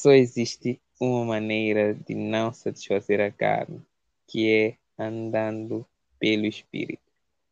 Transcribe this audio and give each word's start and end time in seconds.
Só 0.00 0.12
existe 0.12 0.80
uma 1.00 1.24
maneira 1.24 1.92
de 1.92 2.14
não 2.14 2.52
satisfazer 2.52 3.20
a 3.20 3.32
carne, 3.32 3.82
que 4.28 4.48
é 4.48 4.78
andando 4.96 5.84
pelo 6.20 6.46
Espírito. 6.46 7.02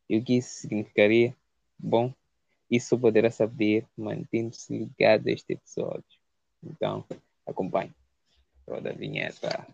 E 0.09 0.17
o 0.17 0.23
que 0.23 0.37
isso 0.37 0.61
significaria? 0.61 1.35
Bom, 1.77 2.13
isso 2.71 2.97
poderá 2.97 3.29
saber 3.29 3.85
mantendo-se 3.97 4.77
ligado 4.77 5.27
a 5.27 5.31
este 5.33 5.53
episódio. 5.53 6.19
Então, 6.63 7.05
acompanhe. 7.45 7.93
Roda 8.65 8.91
a 8.91 8.93
vinheta. 8.93 9.67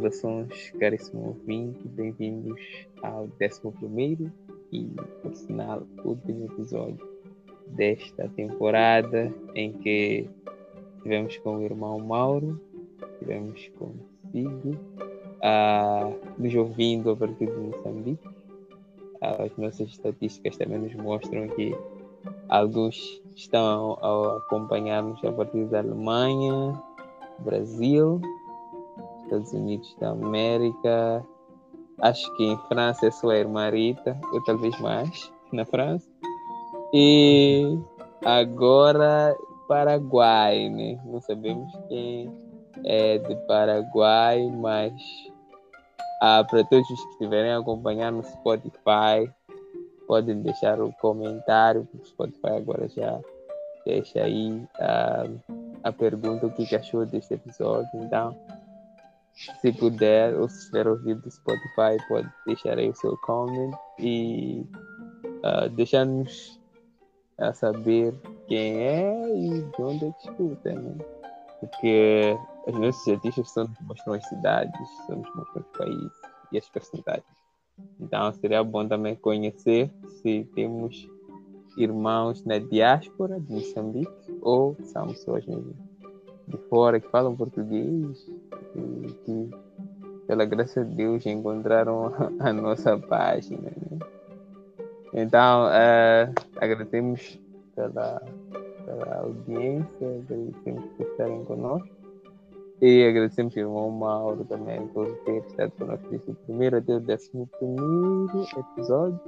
Saudações, 0.00 0.70
caríssimo 0.80 1.26
ouvinte, 1.26 1.86
bem-vindos 1.88 2.58
ao 3.02 3.28
11 3.38 4.32
e, 4.72 4.86
por 5.22 5.34
sinal, 5.34 5.82
último 6.02 6.46
episódio 6.46 7.06
desta 7.66 8.26
temporada 8.30 9.30
em 9.54 9.74
que 9.74 10.26
tivemos 11.02 11.36
com 11.38 11.58
o 11.58 11.62
irmão 11.62 11.98
Mauro, 11.98 12.58
tivemos 13.18 13.68
consigo, 13.78 14.70
uh, 15.42 16.18
nos 16.38 16.54
ouvindo 16.54 17.10
a 17.10 17.16
partir 17.16 17.46
de 17.46 17.58
Moçambique. 17.58 18.26
Uh, 18.26 19.42
as 19.44 19.56
nossas 19.58 19.90
estatísticas 19.90 20.56
também 20.56 20.78
nos 20.78 20.94
mostram 20.94 21.46
que 21.48 21.76
alguns 22.48 23.20
estão 23.36 23.98
a 24.00 24.38
acompanhar-nos 24.38 25.22
a 25.22 25.30
partir 25.30 25.66
da 25.66 25.80
Alemanha, 25.80 26.82
Brasil, 27.40 28.20
Estados 29.30 29.52
Unidos 29.52 29.96
da 30.00 30.10
América, 30.10 31.24
acho 32.00 32.36
que 32.36 32.44
em 32.44 32.58
França 32.68 33.06
é 33.06 33.10
sua 33.12 33.36
irmã 33.36 33.70
Rita, 33.70 34.18
ou 34.32 34.42
talvez 34.42 34.78
mais, 34.80 35.32
na 35.52 35.64
França. 35.64 36.08
E 36.92 37.78
agora 38.24 39.36
Paraguai, 39.68 40.68
né? 40.68 41.00
Não 41.04 41.20
sabemos 41.20 41.72
quem 41.88 42.28
é 42.84 43.18
de 43.18 43.36
Paraguai, 43.46 44.44
mas 44.48 44.92
ah, 46.20 46.42
para 46.42 46.64
todos 46.64 46.90
os 46.90 47.04
que 47.04 47.10
estiverem 47.12 47.52
acompanhando 47.52 48.16
no 48.16 48.24
Spotify, 48.24 49.30
podem 50.08 50.42
deixar 50.42 50.80
o 50.80 50.88
um 50.88 50.92
comentário, 50.92 51.86
porque 51.88 52.04
o 52.04 52.08
Spotify 52.08 52.56
agora 52.56 52.88
já 52.88 53.20
deixa 53.86 54.24
aí 54.24 54.60
ah, 54.80 55.24
a 55.84 55.92
pergunta 55.92 56.46
o 56.46 56.50
que 56.50 56.74
achou 56.74 57.06
desse 57.06 57.34
episódio. 57.34 57.88
Então, 57.94 58.36
se 59.60 59.72
puder, 59.72 60.34
ou 60.38 60.48
se 60.48 60.58
estiver 60.58 60.86
ouvindo 60.86 61.22
do 61.22 61.30
Spotify, 61.30 61.96
pode 62.08 62.28
deixar 62.46 62.78
aí 62.78 62.90
o 62.90 62.94
seu 62.94 63.16
comment 63.18 63.72
e 63.98 64.66
uh, 65.44 65.68
deixar-nos 65.70 66.60
a 67.38 67.52
saber 67.54 68.14
quem 68.46 68.76
é 68.78 69.34
e 69.34 69.62
de 69.62 69.82
onde 69.82 70.06
é 70.06 70.12
que 70.12 70.28
escuta, 70.28 70.72
né? 70.74 70.94
Porque 71.58 72.36
as 72.66 72.74
nossas 72.74 73.48
só 73.48 73.64
nos 73.64 73.80
mostram 73.80 74.14
as 74.14 74.28
cidades, 74.28 74.80
nos 75.08 75.34
mostram 75.34 75.62
os 75.62 75.78
países 75.78 76.12
e 76.52 76.58
as 76.58 76.68
percentagens. 76.68 77.40
Então 77.98 78.32
seria 78.34 78.62
bom 78.62 78.86
também 78.86 79.16
conhecer 79.16 79.90
se 80.20 80.44
temos 80.54 81.08
irmãos 81.78 82.44
na 82.44 82.58
diáspora 82.58 83.40
de 83.40 83.52
Moçambique 83.52 84.38
ou 84.42 84.76
são 84.84 85.08
pessoas 85.08 85.46
mesmo 85.46 85.74
de 86.46 86.58
fora 86.68 87.00
que 87.00 87.08
falam 87.08 87.36
português 87.36 88.26
e 88.76 89.12
que, 89.24 89.50
pela 90.26 90.44
graça 90.44 90.84
de 90.84 90.94
Deus, 90.94 91.26
encontraram 91.26 92.12
a 92.40 92.52
nossa 92.52 92.98
página. 92.98 93.70
Né? 93.70 93.98
Então, 95.12 95.66
uh, 95.66 96.32
agradecemos 96.56 97.38
pela, 97.74 98.22
pela 98.84 99.16
audiência, 99.18 100.08
agradecemos 100.08 100.84
por 100.96 101.06
estarem 101.06 101.44
conosco. 101.44 101.88
E 102.80 103.06
agradecemos 103.06 103.54
ao 103.56 103.62
irmão 103.62 103.90
Mauro 103.90 104.44
também 104.44 104.86
por 104.88 105.06
ter 105.24 105.44
estado 105.44 105.70
conosco 105.72 106.08
desde 106.08 106.32
primeiro 106.32 106.78
até 106.78 106.94
o 106.94 107.00
décimo 107.00 107.46
primeiro 107.58 108.46
episódio, 108.56 109.20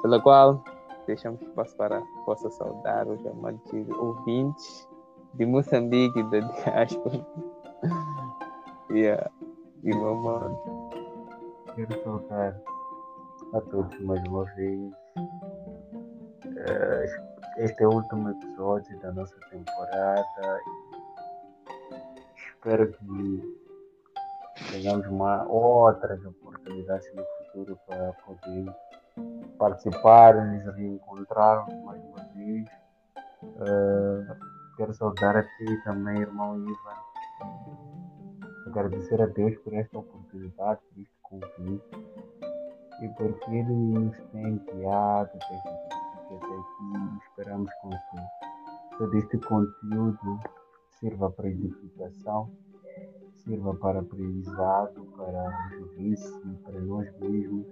pela 0.00 0.20
qual 0.20 0.62
deixamos 1.06 1.42
espaço 1.42 1.76
para 1.76 2.00
que 2.00 2.24
possa 2.24 2.48
saudar 2.50 3.08
os 3.08 3.26
amados 3.26 3.60
ouvintes 3.98 4.88
de 5.34 5.44
Moçambique, 5.44 6.22
da 6.24 6.38
diáspora. 6.38 7.26
E 8.96 9.90
vamos. 9.90 10.56
Quero 11.74 12.04
saudar 12.04 12.60
a 13.52 13.60
todos 13.62 14.00
mais 14.02 14.22
uma 14.28 14.44
vez. 14.54 14.92
Uh, 16.46 17.04
este 17.58 17.82
é 17.82 17.88
o 17.88 17.94
último 17.94 18.30
episódio 18.30 18.96
da 19.00 19.10
nossa 19.10 19.34
temporada. 19.50 20.60
Espero 22.36 22.92
que 22.92 23.56
tenhamos 24.70 25.06
uma, 25.08 25.44
outras 25.48 26.24
oportunidades 26.24 27.12
no 27.16 27.24
futuro 27.24 27.76
para 27.88 28.12
poder 28.24 28.72
participar, 29.58 30.34
nos 30.36 30.64
reencontrar 30.76 31.66
mais 31.84 32.00
uma 32.04 32.24
vez. 32.36 32.68
Uh, 33.42 34.54
Quero 34.76 34.92
saudar 34.92 35.36
a 35.36 35.42
ti 35.42 35.82
também, 35.84 36.20
irmão 36.20 36.56
Ivan. 36.58 37.93
Agradecer 38.74 39.22
a 39.22 39.26
Deus 39.26 39.56
por 39.58 39.72
esta 39.72 40.00
oportunidade, 40.00 40.80
por 40.90 41.00
este 41.00 41.16
convite 41.22 41.96
e 43.02 43.08
porque 43.10 43.50
Ele 43.52 43.72
nos 43.72 44.16
tem 44.32 44.58
guiado 44.58 45.30
até 45.30 46.34
aqui. 46.34 47.18
Esperamos 47.22 47.70
que 47.70 48.98
todo 48.98 49.16
este 49.16 49.38
conteúdo 49.38 50.40
sirva 50.98 51.30
para 51.30 51.50
edificação, 51.50 52.50
sirva 53.44 53.76
para 53.76 54.00
aprendizado, 54.00 55.04
para 55.16 55.70
juízo, 55.70 56.58
para 56.64 56.80
nós 56.80 57.08
mesmos 57.20 57.68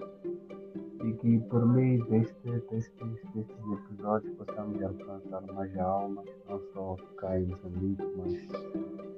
e 1.05 1.13
que 1.15 1.39
por 1.51 1.67
meio 1.67 2.05
deste, 2.07 2.35
destes, 2.45 2.91
destes 2.99 3.57
episódios 3.73 4.35
possamos 4.37 4.83
alcançar 4.83 5.43
mais 5.53 5.77
almas, 5.79 6.27
não 6.49 6.61
só 6.73 6.97
cá 7.17 7.39
em 7.39 7.47
Moçambique, 7.47 8.03
mas 8.17 8.33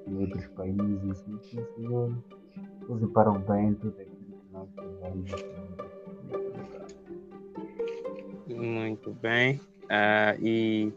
em 0.07 0.21
outros 0.21 0.47
países, 0.49 1.25
e 1.29 1.39
que 1.39 1.61
o 1.61 1.75
Senhor 1.75 2.13
use 2.89 3.07
para 3.09 3.31
o 3.31 3.39
bem 3.39 3.75
tudo 3.75 4.01
aquilo 4.01 4.17
que 4.17 4.53
nós 4.53 4.69
fazemos. 4.75 5.31
Muito 8.47 9.13
bem. 9.21 9.61
Uh, 9.85 10.41
e 10.41 10.93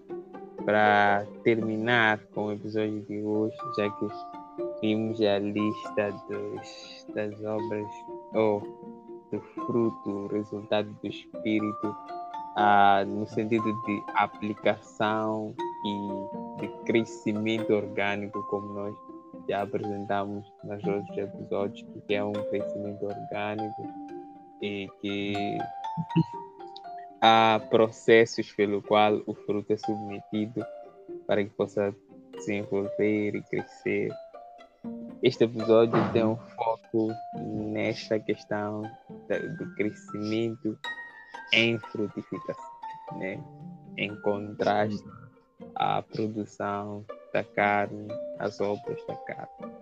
para 0.63 1.25
terminar 1.43 2.19
com 2.33 2.47
o 2.47 2.51
episódio 2.51 3.01
de 3.01 3.21
hoje, 3.21 3.55
já 3.77 3.89
que 3.89 4.07
vimos 4.81 5.19
a 5.21 5.39
lista 5.39 6.11
dos, 6.29 7.05
das 7.13 7.43
obras, 7.43 7.87
ou 8.33 8.61
oh, 8.63 8.86
do 9.31 9.39
fruto, 9.41 10.27
resultado 10.27 10.89
do 11.01 11.07
Espírito, 11.07 11.95
ah, 12.55 13.03
no 13.05 13.27
sentido 13.27 13.71
de 13.83 14.03
aplicação 14.15 15.53
e 15.85 16.61
de 16.61 16.67
crescimento 16.85 17.73
orgânico, 17.73 18.41
como 18.49 18.73
nós 18.73 18.95
já 19.47 19.61
apresentamos 19.61 20.51
nos 20.63 20.83
outros 20.83 21.17
episódios, 21.17 21.85
que 22.07 22.15
é 22.15 22.23
um 22.23 22.33
crescimento 22.33 23.05
orgânico 23.05 23.83
e 24.61 24.87
que 25.01 25.57
há 27.21 27.61
processos 27.69 28.51
pelo 28.53 28.81
qual 28.81 29.21
o 29.25 29.33
fruto 29.33 29.73
é 29.73 29.77
submetido 29.77 30.65
para 31.25 31.43
que 31.43 31.49
possa 31.51 31.93
se 32.39 32.55
envolver 32.55 33.35
e 33.35 33.41
crescer. 33.43 34.11
Este 35.21 35.43
episódio 35.43 35.93
tem 36.13 36.23
um 36.23 36.37
foco 36.37 37.09
nesta 37.35 38.19
questão 38.19 38.83
do 39.27 39.75
crescimento 39.75 40.77
em 41.53 41.77
frutificação, 41.79 42.65
né? 43.17 43.43
em 43.97 44.15
contraste 44.21 45.03
à 45.75 46.01
produção 46.01 47.05
da 47.33 47.43
carne, 47.43 48.07
às 48.39 48.59
obras 48.61 49.03
da 49.07 49.15
carne. 49.15 49.73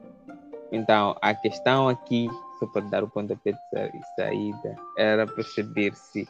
Então, 0.72 1.16
a 1.22 1.34
questão 1.34 1.88
aqui, 1.88 2.28
só 2.60 2.66
para 2.68 2.82
dar 2.82 3.04
o 3.04 3.10
pontapé 3.10 3.52
de 3.52 4.16
saída, 4.16 4.76
era 4.98 5.28
perceber 5.28 5.94
se 5.96 6.28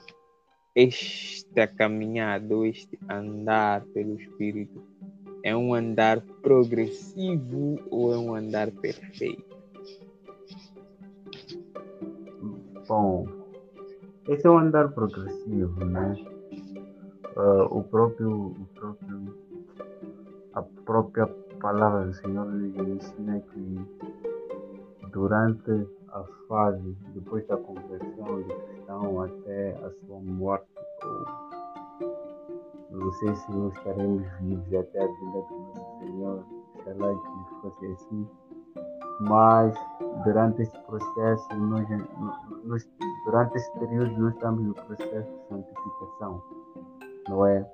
esta 0.76 1.68
caminhada, 1.68 2.54
este 2.68 3.00
andar 3.10 3.82
pelo 3.94 4.20
Espírito, 4.20 4.84
é 5.42 5.56
um 5.56 5.74
andar 5.74 6.22
progressivo 6.42 7.80
ou 7.90 8.14
é 8.14 8.18
um 8.18 8.36
andar 8.36 8.72
perfeito? 8.72 9.55
Bom, 12.88 13.26
esse 14.28 14.46
é 14.46 14.50
um 14.50 14.60
andar 14.60 14.90
progressivo, 14.92 15.84
né? 15.86 16.16
Uh, 17.36 17.80
o 17.80 17.84
próprio, 17.84 18.32
o 18.32 18.68
próprio, 18.76 19.36
a 20.54 20.62
própria 20.62 21.26
palavra 21.60 22.06
do 22.06 22.14
Senhor 22.14 22.46
nos 22.46 22.76
ensina 22.88 23.40
que 23.40 23.80
durante 25.12 25.88
a 26.10 26.24
fase 26.48 26.96
depois 27.16 27.48
da 27.48 27.58
conversão 27.58 28.42
do 28.42 28.44
cristão 28.44 29.22
até 29.22 29.72
a 29.84 29.90
sua 29.90 30.20
morte, 30.20 30.68
ou 32.92 33.00
não 33.00 33.12
sei 33.14 33.36
se 33.36 33.52
nós 33.52 33.74
estaremos 33.78 34.24
vivos 34.42 34.74
até 34.76 35.04
a 35.04 35.08
vinda 35.08 35.42
do 35.42 35.60
nosso 35.60 36.00
Senhor, 36.00 36.46
lá 36.98 37.16
que 37.16 37.62
fosse 37.62 37.86
assim, 37.88 38.28
mas 39.22 39.74
durante 40.24 40.62
esse 40.62 40.78
processo, 40.82 41.56
nós, 41.56 41.88
nós, 42.64 42.90
durante 43.26 43.56
esse 43.56 43.72
período, 43.80 44.20
nós 44.20 44.34
estamos 44.34 44.64
no 44.64 44.74
processo 44.74 45.32
de 45.32 45.48
santificação, 45.48 46.44
não 47.30 47.46
é? 47.46 47.66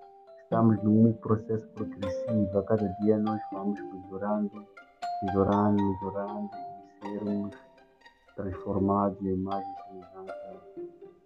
Estamos 0.44 0.84
num 0.84 1.14
processo 1.14 1.68
progressivo, 1.70 2.60
a 2.60 2.64
cada 2.64 2.88
dia 3.02 3.18
nós 3.18 3.40
vamos 3.54 3.80
melhorando, 3.80 4.66
melhorando, 5.24 5.82
melhorando 5.82 6.50
e 7.04 7.08
sermos 7.08 7.56
transformados 8.36 9.22
na 9.22 9.32
imagem 9.32 9.72
e 9.72 9.84
semelhança 9.88 10.62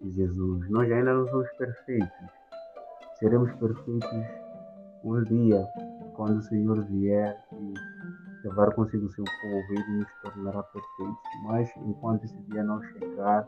de 0.02 0.12
Jesus. 0.12 0.70
Nós 0.70 0.92
ainda 0.92 1.14
não 1.14 1.28
somos 1.28 1.52
perfeitos, 1.58 2.32
seremos 3.20 3.52
perfeitos 3.54 4.46
um 5.04 5.24
dia, 5.24 5.68
quando 6.16 6.38
o 6.38 6.42
Senhor 6.42 6.84
vier 6.86 7.38
e 7.52 7.94
levar 8.45 8.74
consigo 8.75 9.09
seu 9.09 9.25
povo, 9.42 9.65
ele 9.71 10.00
nos 10.00 10.13
tornará 10.21 10.62
perfeitos. 10.63 11.18
Mas 11.44 11.69
enquanto 11.77 12.25
esse 12.25 12.38
dia 12.44 12.63
não 12.63 12.81
chegar, 12.83 13.47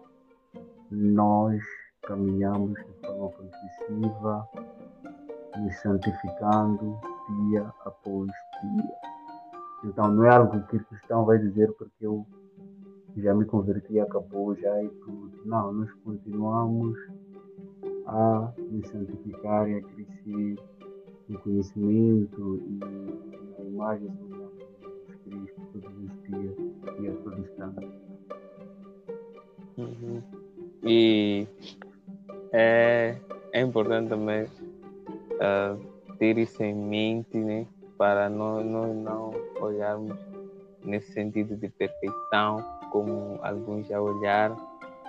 nós 0.89 1.61
caminhamos 2.01 2.73
de 2.73 3.05
forma 3.05 3.29
progressiva, 3.29 4.49
nos 5.57 5.75
santificando 5.81 6.99
dia 7.47 7.71
após 7.85 8.27
dia. 8.63 8.95
Então 9.85 10.07
não 10.07 10.23
é 10.25 10.35
algo 10.35 10.51
que 10.67 10.77
o 10.77 10.85
cristão 10.85 11.25
vai 11.25 11.37
dizer 11.37 11.71
porque 11.73 12.05
eu 12.05 12.25
já 13.17 13.33
me 13.33 13.45
converti 13.45 13.93
e 13.93 13.99
acabou 13.99 14.55
já 14.55 14.83
e 14.83 14.89
tudo. 14.89 15.31
Não, 15.45 15.73
nós 15.73 15.91
continuamos 16.03 16.97
a 18.07 18.53
nos 18.57 18.87
santificar 18.89 19.69
e 19.69 19.75
a 19.75 19.81
crescer 19.81 20.55
no 21.27 21.39
conhecimento 21.39 22.61
e 22.65 22.79
na 23.57 23.65
imagem 23.65 24.09
e 26.99 27.07
a 27.07 27.39
instante. 27.39 27.87
Uhum. 29.77 30.23
E 30.83 31.47
é, 32.51 33.15
é 33.53 33.61
importante 33.61 34.09
também 34.09 34.45
uh, 34.45 35.79
ter 36.17 36.37
isso 36.37 36.63
em 36.63 36.75
mente, 36.75 37.37
né? 37.37 37.67
Para 37.97 38.29
nós, 38.29 38.65
nós 38.65 38.95
não 38.95 39.31
olharmos 39.59 40.17
nesse 40.83 41.11
sentido 41.11 41.55
de 41.55 41.69
perfeição, 41.69 42.63
como 42.91 43.39
alguns 43.41 43.87
já 43.87 44.01
olharam. 44.01 44.55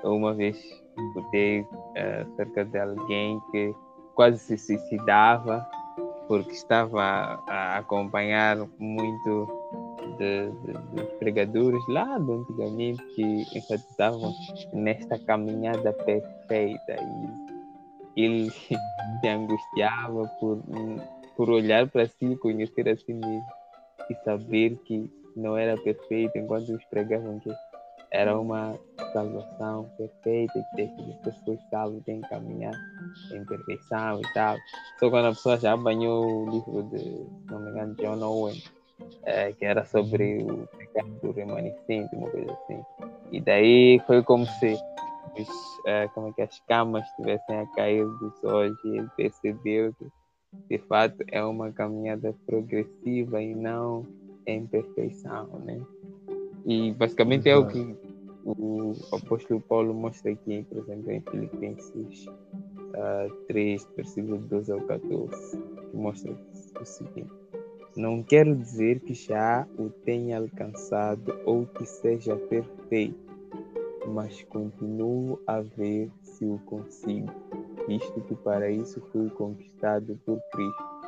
Uma 0.03 0.35
vez 0.35 0.57
escutei 0.97 1.61
uh, 1.61 2.33
acerca 2.33 2.65
de 2.65 2.79
alguém 2.79 3.41
que 3.51 3.75
quase 4.15 4.39
se 4.39 4.59
suicidava 4.59 5.67
porque 6.29 6.53
estava 6.53 7.03
a 7.47 7.79
acompanhar 7.79 8.59
muito 8.79 9.58
de, 10.17 10.51
de, 10.51 10.95
de 10.95 11.03
pregadores 11.19 11.83
lá 11.89 12.19
do 12.19 12.33
antigamente 12.33 13.03
que 13.15 13.47
enfatizavam 13.57 14.33
nesta 14.73 15.19
caminhada 15.19 15.93
perfeita 15.93 16.97
e 18.17 18.25
ele 18.25 18.51
se 18.51 19.29
angustiava 19.29 20.27
por, 20.41 20.63
por 21.37 21.51
olhar 21.51 21.89
para 21.89 22.07
si, 22.07 22.37
conhecer 22.37 22.89
a 22.89 22.97
si 22.97 23.13
mesmo 23.13 23.47
e 24.11 24.15
saber 24.25 24.77
que 24.85 25.11
não 25.37 25.57
era 25.57 25.81
perfeito 25.81 26.37
enquanto 26.37 26.71
eles 26.71 26.85
pregavam 26.87 27.39
que 27.39 27.51
era 28.11 28.39
uma 28.39 28.79
salvação 29.13 29.89
perfeita 29.97 30.67
que 30.75 30.83
as 30.83 31.17
pessoas 31.19 31.59
salvas 31.71 32.03
têm 32.05 32.21
que 32.21 32.29
caminhar 32.29 32.75
em 33.33 33.45
perfeição 33.45 34.21
e 34.21 34.33
tal. 34.35 34.57
Só 34.99 35.11
quando 35.11 35.27
a 35.27 35.31
pessoa 35.31 35.59
já 35.59 35.77
banhou 35.77 36.25
o 36.25 36.51
livro 36.51 36.83
de, 36.85 37.27
não 37.51 37.61
me 37.61 37.71
engano, 37.71 37.95
John 37.97 38.23
Owen, 38.23 38.63
é, 39.25 39.53
que 39.53 39.65
era 39.65 39.85
sobre 39.85 40.43
o 40.43 40.67
pecado 40.77 41.33
remanescente, 41.33 42.15
uma 42.15 42.31
coisa 42.31 42.53
assim. 42.53 42.81
E 43.31 43.41
daí 43.41 44.00
foi 44.06 44.23
como 44.23 44.47
se 44.47 44.77
os, 45.39 45.49
é, 45.87 46.09
como 46.09 46.29
é 46.29 46.33
que 46.33 46.43
as 46.43 46.61
camas 46.61 47.05
estivessem 47.11 47.59
a 47.59 47.67
cair 47.67 48.05
dos 48.05 48.45
olhos 48.45 48.79
e 48.85 48.99
ele 48.99 49.09
percebeu 49.17 49.95
que 49.95 50.06
de 50.71 50.79
fato 50.87 51.23
é 51.31 51.45
uma 51.45 51.71
caminhada 51.73 52.35
progressiva 52.47 53.41
e 53.43 53.55
não 53.55 54.06
em 54.47 54.67
perfeição, 54.67 55.47
né? 55.65 55.79
E 56.65 56.93
basicamente 56.93 57.49
é 57.49 57.56
o 57.56 57.67
que 57.67 57.97
o 58.45 58.95
apóstolo 59.12 59.61
Paulo 59.61 59.93
mostra 59.93 60.33
aqui, 60.33 60.65
por 60.69 60.79
exemplo, 60.79 61.12
em 61.12 61.21
Filipenses 61.21 62.27
uh, 62.27 63.31
3, 63.47 63.87
versículo 63.95 64.39
12 64.39 64.73
ao 64.73 64.81
14, 64.81 65.59
que 65.91 65.97
mostra 65.97 66.33
o 66.81 66.85
seguinte 66.85 67.48
não 67.96 68.23
quero 68.23 68.55
dizer 68.55 69.00
que 69.00 69.14
já 69.14 69.67
o 69.79 69.90
tenha 69.90 70.38
alcançado 70.38 71.38
ou 71.44 71.67
que 71.67 71.85
seja 71.85 72.37
perfeito, 72.37 73.19
mas 74.06 74.43
continuo 74.44 75.40
a 75.46 75.61
ver 75.61 76.11
se 76.23 76.44
o 76.44 76.58
consigo, 76.67 77.32
visto 77.87 78.20
que 78.20 78.35
para 78.37 78.70
isso 78.70 79.00
fui 79.12 79.29
conquistado 79.31 80.19
por 80.25 80.40
Cristo. 80.52 80.99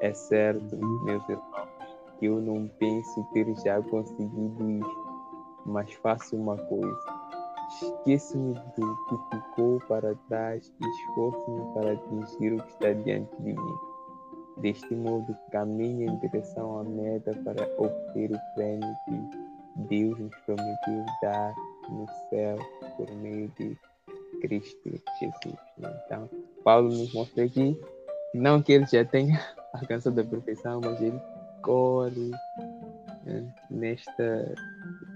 É 0.00 0.12
certo, 0.12 0.76
meus 1.04 1.26
irmãos, 1.28 1.68
que 2.18 2.26
eu 2.26 2.40
não 2.40 2.68
penso 2.78 3.24
ter 3.32 3.46
já 3.64 3.80
conseguido 3.82 4.70
isto, 4.70 5.08
mas 5.64 5.92
faço 5.94 6.36
uma 6.36 6.56
coisa. 6.56 7.18
Esqueço-me 7.82 8.54
do 8.54 8.96
que 9.06 9.36
ficou 9.36 9.78
para 9.88 10.14
trás 10.28 10.72
e 10.80 10.88
esforço-me 10.88 11.74
para 11.74 11.92
atingir 11.92 12.54
o 12.54 12.62
que 12.62 12.70
está 12.70 12.92
diante 12.92 13.36
de 13.36 13.54
mim 13.54 13.87
Deste 14.60 14.94
modo, 14.94 15.36
caminhe 15.52 16.06
em 16.06 16.16
direção 16.18 16.80
à 16.80 16.84
meta 16.84 17.32
para 17.44 17.62
obter 17.78 18.32
o 18.32 18.54
prêmio 18.54 18.94
que 19.04 19.48
Deus 19.88 20.18
nos 20.18 20.34
prometeu 20.44 21.04
dar 21.22 21.54
no 21.88 22.06
céu 22.28 22.58
por 22.96 23.10
meio 23.16 23.48
de 23.58 23.76
Cristo 24.40 24.90
Jesus. 25.20 25.58
Então, 25.78 26.28
Paulo 26.64 26.88
nos 26.88 27.12
mostra 27.14 27.44
aqui, 27.44 27.80
não 28.34 28.60
que 28.60 28.72
ele 28.72 28.86
já 28.86 29.04
tenha 29.04 29.40
alcançado 29.72 30.20
a 30.20 30.24
perfeição, 30.24 30.80
mas 30.82 31.00
ele 31.00 31.20
corre 31.62 32.30
né, 33.24 33.54
nesta 33.70 34.54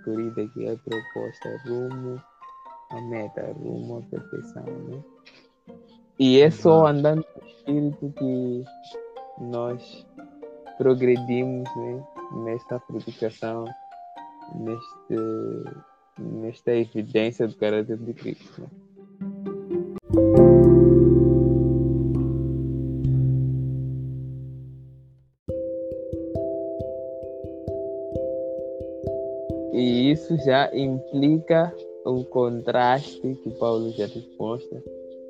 corrida 0.05 0.47
que 0.49 0.66
é 0.66 0.76
proposta 0.76 1.61
rumo 1.66 2.23
à 2.90 3.00
meta, 3.02 3.52
rumo 3.52 3.99
à 3.99 4.02
perfeição. 4.02 4.64
Né? 4.64 5.02
E 6.19 6.40
é 6.40 6.50
só 6.50 6.87
andando 6.87 7.25
no 7.40 7.49
Espírito 7.49 8.14
que 8.16 8.64
nós 9.41 10.07
progredimos 10.79 11.69
né, 11.77 12.05
nesta 12.45 12.79
frutificação, 12.81 13.65
neste, 14.55 15.17
nesta 16.19 16.75
evidência 16.75 17.47
do 17.47 17.55
caráter 17.57 17.97
de 17.97 18.12
Cristo. 18.15 18.62
Né? 18.62 18.69
E 29.73 30.12
isso 30.12 30.37
já 30.45 30.71
implica 30.77 31.75
o 32.05 32.25
contraste 32.25 33.35
que 33.43 33.51
Paulo 33.59 33.91
já 33.93 34.07
mostra 34.39 34.83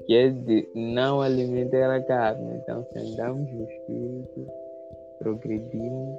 que 0.06 0.14
é 0.14 0.30
de 0.30 0.68
não 0.74 1.20
alimentar 1.20 1.94
a 1.94 2.02
carne. 2.02 2.56
Então, 2.56 2.84
se 2.92 2.98
andamos 2.98 3.50
no 3.52 3.64
Espírito, 3.64 4.46
progredimos 5.18 6.18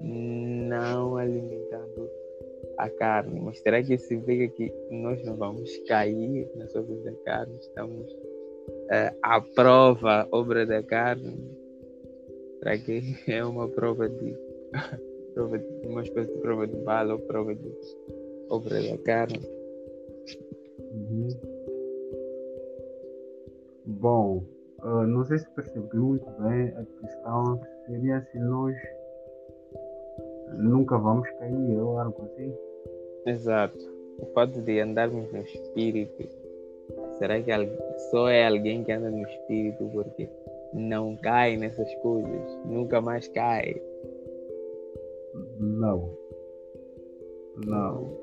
não 0.00 1.16
alimentando 1.16 2.10
a 2.78 2.88
carne. 2.90 3.40
Mas 3.40 3.58
será 3.60 3.82
que 3.82 3.96
significa 3.98 4.54
que 4.56 4.72
nós 4.90 5.22
não 5.24 5.36
vamos 5.36 5.76
cair 5.88 6.50
nas 6.56 6.74
obras 6.74 7.02
da 7.04 7.12
carne? 7.24 7.56
Estamos 7.60 8.12
uh, 8.12 9.16
à 9.22 9.40
prova, 9.40 10.28
obra 10.32 10.66
da 10.66 10.82
carne? 10.82 11.36
Será 12.58 12.78
que 12.78 13.02
é 13.30 13.44
uma 13.44 13.68
prova 13.68 14.08
de, 14.08 14.36
prova 15.34 15.58
de 15.58 15.86
uma 15.86 16.02
espécie 16.02 16.32
de 16.32 16.38
prova 16.38 16.66
de 16.66 16.76
bala 16.76 17.14
ou 17.14 17.20
prova 17.20 17.54
de 17.54 17.72
obra 18.48 18.80
da 18.82 18.98
carne? 18.98 19.40
Uhum. 20.78 21.51
Bom, 24.02 24.42
uh, 24.82 25.06
não 25.06 25.24
sei 25.24 25.38
se 25.38 25.48
percebi 25.50 25.96
muito 25.96 26.28
bem 26.42 26.74
a 26.76 26.84
questão 27.00 27.60
seria 27.86 28.20
se 28.20 28.38
nós 28.40 28.76
nunca 30.58 30.98
vamos 30.98 31.30
cair 31.38 31.78
ou 31.80 32.00
algo 32.00 32.24
assim. 32.24 32.52
Exato. 33.26 33.78
O 34.18 34.26
fato 34.34 34.60
de 34.60 34.80
andarmos 34.80 35.32
no 35.32 35.38
espírito 35.42 36.28
será 37.16 37.40
que 37.40 37.52
só 38.10 38.28
é 38.28 38.48
alguém 38.48 38.82
que 38.82 38.90
anda 38.90 39.08
no 39.08 39.22
espírito 39.22 39.88
porque 39.92 40.28
não 40.74 41.14
cai 41.18 41.56
nessas 41.56 41.94
coisas? 41.96 42.58
Nunca 42.64 43.00
mais 43.00 43.28
cai? 43.28 43.80
Não. 45.60 46.12
Não. 47.64 48.18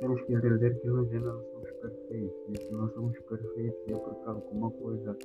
Temos 0.00 0.20
que 0.22 0.34
entender 0.34 0.74
que 0.80 0.86
nós 0.88 1.12
ainda 1.12 1.32
não 1.32 1.49
perfeitos. 1.80 2.36
E 2.48 2.56
se 2.58 2.72
não 2.72 2.88
somos 2.90 3.18
perfeitos 3.20 3.80
é 3.88 3.94
porque 3.94 4.28
alguma 4.28 4.70
coisa 4.70 5.16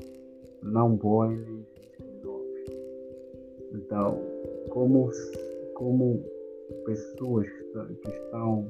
não 0.63 0.95
boa 0.95 1.27
ainda 1.27 1.49
existe 1.51 2.03
em 2.03 2.19
nós. 2.23 2.45
Então, 3.73 4.21
como, 4.69 5.09
como 5.75 6.23
pessoas 6.85 7.47
que 7.47 8.09
estão 8.09 8.67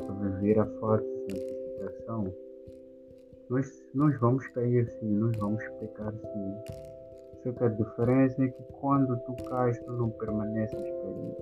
a 0.00 0.12
viver 0.12 0.58
a 0.58 0.64
de 0.64 1.38
santificação, 1.38 2.34
nós, 3.48 3.82
nós 3.94 4.18
vamos 4.20 4.46
cair 4.48 4.88
sim, 4.98 5.14
nós 5.16 5.36
vamos 5.38 5.62
pecar 5.80 6.12
sim. 6.12 6.74
Só 7.42 7.52
que 7.52 7.64
a 7.64 7.68
diferença 7.68 8.42
é 8.42 8.48
que 8.48 8.62
quando 8.80 9.16
tu 9.20 9.34
cais, 9.44 9.78
tu 9.80 9.92
não 9.92 10.10
permaneces 10.10 10.80
caído. 10.80 11.36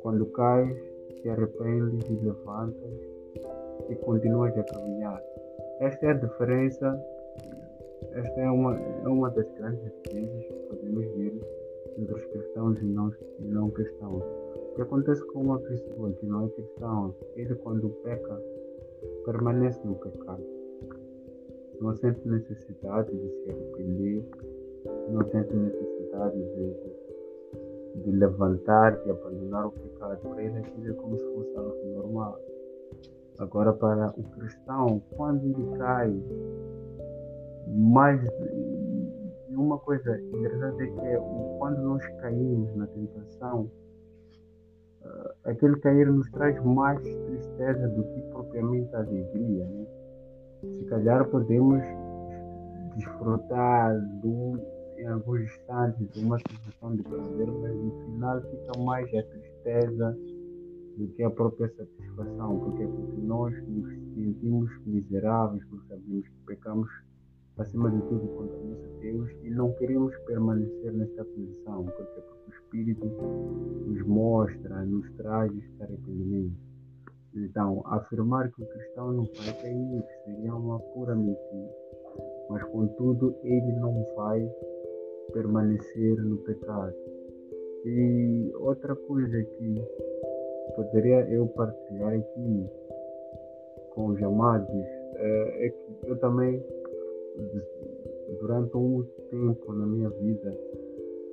Quando 0.00 0.26
cais, 0.26 0.76
te 1.20 1.28
arrependes 1.28 2.08
e 2.08 2.14
levantas 2.24 3.19
e 3.88 3.94
continuas 3.96 4.56
a 4.56 4.62
caminhar. 4.64 5.22
Esta 5.80 6.06
é 6.06 6.10
a 6.10 6.14
diferença, 6.14 7.04
esta 8.12 8.40
é 8.40 8.50
uma, 8.50 8.76
é 8.78 9.08
uma 9.08 9.30
das 9.30 9.48
grandes 9.52 9.80
diferenças 9.82 10.44
que 10.44 10.52
podemos 10.68 11.06
ver 11.16 11.40
entre 11.98 12.14
os 12.14 12.24
cristãos 12.26 12.80
e 12.80 12.84
não, 12.84 13.12
não 13.40 13.70
cristãos. 13.70 14.22
O 14.22 14.74
que 14.74 14.82
acontece 14.82 15.24
com 15.26 15.40
uma 15.40 15.58
pessoa 15.58 16.12
que 16.12 16.26
não 16.26 16.46
é 16.46 16.48
cristã, 16.50 17.14
ele 17.36 17.54
quando 17.56 17.88
peca, 18.02 18.40
permanece 19.24 19.80
no 19.86 19.94
pecado. 19.96 20.44
Não 21.80 21.94
sente 21.96 22.28
necessidade 22.28 23.10
de 23.10 23.28
se 23.30 23.50
arrepender, 23.50 24.24
não 25.08 25.24
sente 25.30 25.54
necessidade 25.54 26.36
de, 26.36 28.02
de 28.02 28.10
levantar, 28.10 29.02
de 29.02 29.10
abandonar 29.10 29.68
o 29.68 29.72
pecado. 29.72 30.18
Para 30.28 30.42
ele 30.42 30.58
aquilo 30.58 30.90
é 30.90 30.94
como 30.94 31.18
se 31.18 31.24
fosse 31.34 31.56
algo 31.56 31.86
normal. 31.94 32.49
Agora, 33.40 33.72
para 33.72 34.10
o 34.18 34.22
cristão, 34.22 35.00
quando 35.16 35.46
ele 35.46 35.78
cai, 35.78 36.14
mais. 37.66 38.22
E 39.48 39.56
uma 39.56 39.78
coisa 39.78 40.20
interessante 40.20 40.82
é 40.82 40.86
que 40.86 41.58
quando 41.58 41.80
nós 41.80 42.06
caímos 42.20 42.76
na 42.76 42.86
tentação, 42.86 43.70
uh, 45.02 45.30
aquele 45.44 45.76
cair 45.80 46.12
nos 46.12 46.30
traz 46.32 46.62
mais 46.62 47.02
tristeza 47.02 47.88
do 47.88 48.04
que 48.04 48.20
propriamente 48.30 48.94
alegria. 48.94 49.64
Né? 49.64 49.86
Se 50.62 50.84
calhar 50.84 51.26
podemos 51.30 51.82
desfrutar 52.96 53.98
do, 54.20 54.60
em 54.98 55.06
alguns 55.06 55.40
instantes 55.40 56.10
de 56.10 56.22
uma 56.22 56.38
sensação 56.38 56.94
de 56.94 57.02
prazer, 57.02 57.46
mas 57.46 57.74
no 57.74 58.04
final 58.04 58.42
fica 58.42 58.78
mais 58.80 59.06
a 59.14 59.22
tristeza 59.22 60.18
do 60.96 61.08
que 61.08 61.22
a 61.22 61.30
própria 61.30 61.68
satisfação, 61.74 62.60
porque, 62.60 62.86
porque 62.86 63.20
nós 63.22 63.54
nos 63.68 63.88
sentimos 64.14 64.70
miseráveis, 64.86 65.64
porque 65.64 65.88
sabemos 65.88 66.28
que 66.28 66.46
pecamos 66.46 66.90
acima 67.58 67.90
de 67.90 68.00
tudo 68.02 68.26
contra 68.28 68.56
o 68.56 68.70
nosso 68.70 68.88
Deus 69.00 69.30
e 69.42 69.50
não 69.50 69.72
queremos 69.74 70.16
permanecer 70.26 70.92
nesta 70.92 71.24
posição, 71.24 71.84
porque, 71.84 72.20
porque 72.20 72.50
o 72.50 72.54
Espírito 72.54 73.06
nos 73.86 74.06
mostra, 74.06 74.84
nos 74.84 75.10
traz 75.12 75.52
este 75.56 75.82
arrependimento. 75.82 76.56
Então, 77.34 77.82
afirmar 77.86 78.50
que 78.50 78.62
o 78.62 78.66
cristão 78.66 79.12
não 79.12 79.24
vai 79.24 79.62
cair 79.62 80.04
seria 80.24 80.54
uma 80.54 80.80
pura 80.80 81.14
mentira, 81.14 81.70
mas 82.48 82.62
contudo 82.64 83.36
ele 83.44 83.72
não 83.72 84.04
vai 84.16 84.50
permanecer 85.32 86.20
no 86.24 86.38
pecado. 86.38 86.92
E 87.84 88.52
outra 88.56 88.96
coisa 88.96 89.42
que 89.42 89.84
poderia 90.76 91.28
eu 91.30 91.46
partilhar 91.48 92.14
aqui 92.14 92.66
com 93.94 94.06
os 94.06 94.22
amados 94.22 94.68
é, 95.16 95.66
é 95.66 95.70
que 95.70 96.08
eu 96.08 96.16
também 96.18 96.62
durante 98.40 98.76
um 98.76 99.04
tempo 99.30 99.72
na 99.72 99.86
minha 99.86 100.08
vida, 100.10 100.56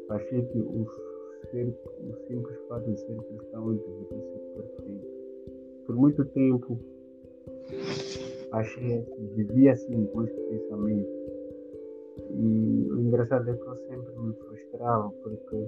achei 0.10 0.42
que 0.42 0.60
o, 0.60 0.86
ser, 1.52 1.68
o 1.68 2.28
simples 2.28 2.58
fato 2.68 2.90
de 2.90 3.00
ser 3.00 3.16
cristão 3.16 3.74
deveria 3.74 4.08
ser 4.08 4.40
perfeito. 4.56 5.08
Por 5.86 5.96
muito 5.96 6.26
tempo, 6.26 6.78
achei 8.52 9.02
que 9.02 9.22
vivia 9.36 9.72
assim 9.72 10.06
com 10.08 10.24
este 10.24 10.40
pensamento. 10.42 11.18
E 12.32 12.88
o 12.92 13.00
engraçado 13.00 13.50
é 13.50 13.54
que 13.54 13.62
eu 13.62 13.76
sempre 13.88 14.20
me 14.20 14.34
frustrava 14.34 15.10
porque 15.24 15.68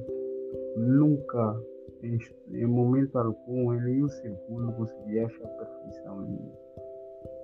nunca, 0.75 1.61
em, 2.03 2.65
momento 2.65 3.17
algum, 3.17 3.73
em 3.73 3.81
nenhum 3.81 4.09
segundo, 4.09 4.73
conseguia 4.73 5.25
achar 5.25 5.47
perfeição 5.47 6.23
em 6.23 6.29
mim. 6.29 6.51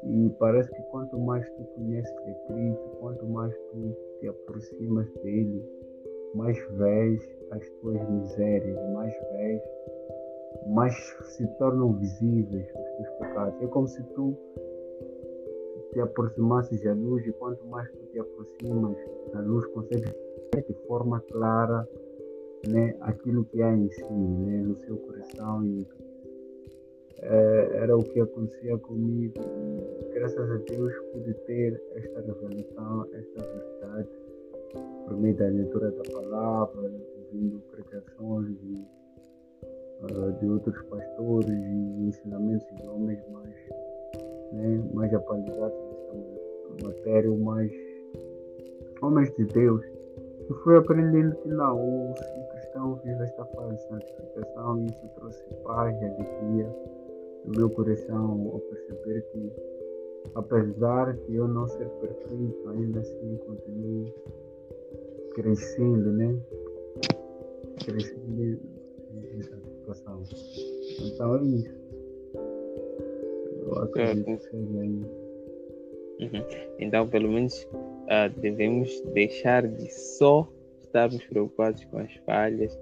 E 0.03 0.29
parece 0.37 0.71
que 0.71 0.81
quanto 0.83 1.17
mais 1.19 1.49
tu 1.49 1.63
conheces 1.75 2.15
de 2.25 2.33
Cristo, 2.47 2.97
quanto 2.99 3.25
mais 3.27 3.53
tu 3.71 3.95
te 4.19 4.27
aproximas 4.27 5.11
dele, 5.23 5.63
mais 6.35 6.57
vês 6.77 7.37
as 7.51 7.69
tuas 7.81 8.09
misérias, 8.09 8.77
mais 8.93 9.13
vês, 9.31 9.61
mais 10.67 10.93
se 11.23 11.47
tornam 11.57 11.93
visíveis 11.93 12.67
os 12.67 12.91
teus 12.97 13.09
pecados. 13.19 13.61
É 13.61 13.67
como 13.67 13.87
se 13.87 14.03
tu 14.13 14.37
te 15.91 15.99
aproximasses 16.01 16.83
da 16.83 16.93
luz 16.93 17.25
e 17.25 17.31
quanto 17.33 17.65
mais 17.67 17.89
tu 17.91 18.05
te 18.11 18.19
aproximas 18.19 18.97
da 19.33 19.39
luz, 19.41 19.65
consegues 19.67 20.13
ver 20.53 20.63
de 20.67 20.73
forma 20.87 21.21
clara 21.31 21.87
né, 22.69 22.95
aquilo 23.01 23.45
que 23.45 23.61
há 23.61 23.71
em 23.71 23.89
si, 23.89 24.13
né, 24.13 24.61
no 24.61 24.75
seu 24.77 24.97
coração 24.97 25.65
e 25.65 25.85
é, 27.21 27.69
era 27.81 27.97
o 27.97 28.03
que 28.03 28.19
acontecia 28.19 28.77
comigo. 28.77 29.33
Graças 30.13 30.51
a 30.51 30.57
Deus 30.57 30.93
pude 31.13 31.33
ter 31.45 31.81
esta 31.95 32.21
revelação, 32.21 33.05
esta 33.13 33.41
verdade, 33.41 34.09
por 35.05 35.17
meio 35.17 35.35
da 35.35 35.47
leitura 35.47 35.91
da 35.91 36.03
palavra, 36.11 36.91
ouvindo 37.17 37.61
pregações 37.71 38.47
de, 38.59 38.85
uh, 40.03 40.31
de 40.39 40.47
outros 40.47 40.81
pastores 40.83 41.49
e 41.49 42.07
ensinamentos 42.07 42.67
de 42.75 42.87
homens 42.87 43.19
mais, 43.31 43.55
né, 44.53 44.89
mais 44.93 45.13
atualizados 45.13 45.77
nesta 45.87 46.87
matéria, 46.87 47.31
mais 47.31 47.71
homens 49.01 49.33
de 49.35 49.45
Deus. 49.45 49.83
E 50.49 50.53
fui 50.63 50.77
aprendendo 50.77 51.35
que 51.37 51.49
não, 51.49 51.77
o 51.77 52.13
cristão 52.75 52.99
vive 53.03 53.23
esta 53.23 53.45
fase 53.45 53.75
de 53.75 53.87
santificação 53.87 54.79
e 54.81 54.85
isso 54.87 55.07
trouxe 55.15 55.43
paz 55.63 55.95
e 56.01 56.05
alegria 56.05 56.75
no 57.45 57.53
meu 57.55 57.69
coração 57.69 58.51
ao 58.51 58.59
perceber 58.59 59.21
que, 59.31 59.51
apesar 60.35 61.13
de 61.13 61.35
eu 61.35 61.47
não 61.47 61.67
ser 61.67 61.87
perfeito, 61.87 62.69
ainda 62.69 62.99
assim 62.99 63.37
continuo 63.45 64.13
crescendo, 65.33 66.11
né? 66.11 66.37
Crescendo 67.85 68.59
nessa 69.13 69.57
situação. 69.57 70.23
Então 70.99 71.37
é 71.37 71.43
isso. 71.43 71.75
Eu 73.61 73.83
acredito 73.83 74.25
que 74.25 74.43
seja 74.49 74.85
isso. 74.85 75.25
Uhum. 76.19 76.45
Então, 76.79 77.07
pelo 77.07 77.29
menos, 77.29 77.63
uh, 77.73 78.39
devemos 78.39 79.01
deixar 79.13 79.67
de 79.67 79.91
só 79.93 80.47
estarmos 80.95 81.23
preocupados 81.25 81.83
com 81.85 81.97
as 81.97 82.13
falhas 82.25 82.77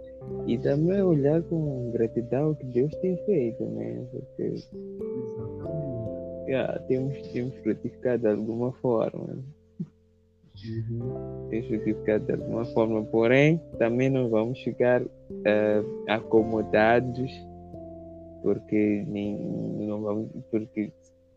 e 0.45 0.57
também 0.59 1.01
olhar 1.01 1.41
com 1.43 1.91
gratidão 1.91 2.51
o 2.51 2.55
que 2.55 2.65
Deus 2.67 2.93
tem 2.97 3.17
feito, 3.25 3.65
né? 3.65 4.05
Porque 4.11 4.53
yeah, 6.47 6.79
temos, 6.87 7.19
temos 7.29 7.55
frutificado 7.55 8.21
de 8.21 8.27
alguma 8.27 8.71
forma. 8.73 9.39
Uhum. 10.65 11.47
Temos 11.49 11.67
frutificado 11.67 12.25
de 12.25 12.33
alguma 12.33 12.65
forma, 12.65 13.03
porém, 13.05 13.59
também 13.79 14.09
não 14.11 14.29
vamos 14.29 14.59
ficar 14.61 15.01
uh, 15.01 16.05
acomodados 16.07 17.31
porque, 18.43 19.05
nem, 19.07 19.39
não 19.87 20.01
vamos, 20.01 20.29
porque 20.51 20.91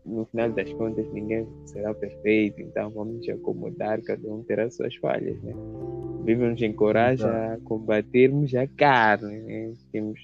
no 0.07 0.25
final 0.25 0.51
das 0.51 0.71
contas 0.73 1.05
ninguém 1.11 1.45
será 1.65 1.93
perfeito, 1.93 2.61
então 2.61 2.89
vamos 2.89 3.17
nos 3.17 3.29
acomodar, 3.29 4.01
cada 4.01 4.27
um 4.33 4.43
terá 4.43 4.69
suas 4.69 4.95
falhas, 4.95 5.41
né? 5.43 5.53
Bíblia 6.27 6.49
nos 6.49 6.61
encoraja 6.61 7.53
a 7.53 7.57
combatermos 7.63 8.53
a 8.53 8.67
carne. 8.67 9.39
Né? 9.43 9.73
Temos 9.93 10.19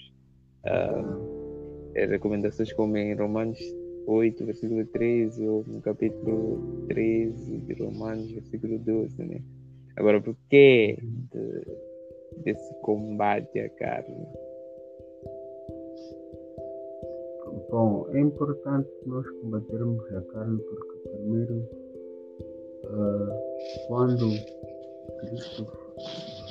uh, 0.66 2.04
recomendações 2.10 2.74
como 2.74 2.98
em 2.98 3.14
Romanos 3.16 3.58
8, 4.06 4.46
versículo 4.46 4.86
13, 4.86 5.48
ou 5.48 5.64
no 5.66 5.82
capítulo 5.82 6.86
13 6.90 7.58
de 7.58 7.74
Romanos, 7.82 8.30
versículo 8.34 8.78
12. 8.80 9.24
Né? 9.24 9.42
Agora, 9.96 10.20
por 10.20 10.36
que 10.50 10.98
de, 11.02 12.44
desse 12.44 12.74
combate 12.82 13.60
à 13.60 13.70
carne? 13.70 14.28
Bom, 17.74 18.08
é 18.12 18.20
importante 18.20 18.88
nós 19.08 19.28
combatermos 19.42 20.06
a 20.14 20.22
carne 20.32 20.60
porque 20.60 21.10
Primeiro, 21.10 21.56
uh, 22.86 23.88
quando 23.88 24.30
Cristo 25.22 25.66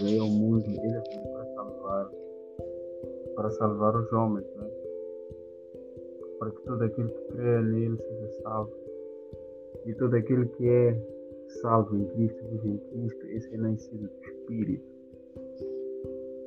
veio 0.00 0.22
ao 0.22 0.28
mundo, 0.28 0.64
ele 0.66 1.00
veio 1.00 1.32
para 1.32 1.44
salvar, 1.54 2.10
para 3.36 3.50
salvar 3.52 3.94
os 3.94 4.12
homens, 4.12 4.44
né? 4.56 4.68
para 6.40 6.50
que 6.50 6.62
todo 6.62 6.82
aquele 6.82 7.08
que 7.08 7.24
crê 7.28 7.62
nele 7.62 7.96
seja 7.98 8.42
salvo. 8.42 8.72
E 9.86 9.94
todo 9.94 10.16
aquele 10.16 10.46
que 10.46 10.68
é 10.68 11.00
salvo 11.62 11.98
em 11.98 12.04
Cristo, 12.06 12.44
vive 12.50 12.68
em 12.68 12.78
Cristo, 12.78 13.26
esse 13.28 13.54
é 13.54 13.58
nascido 13.58 14.08
do 14.08 14.24
Espírito. 14.24 14.84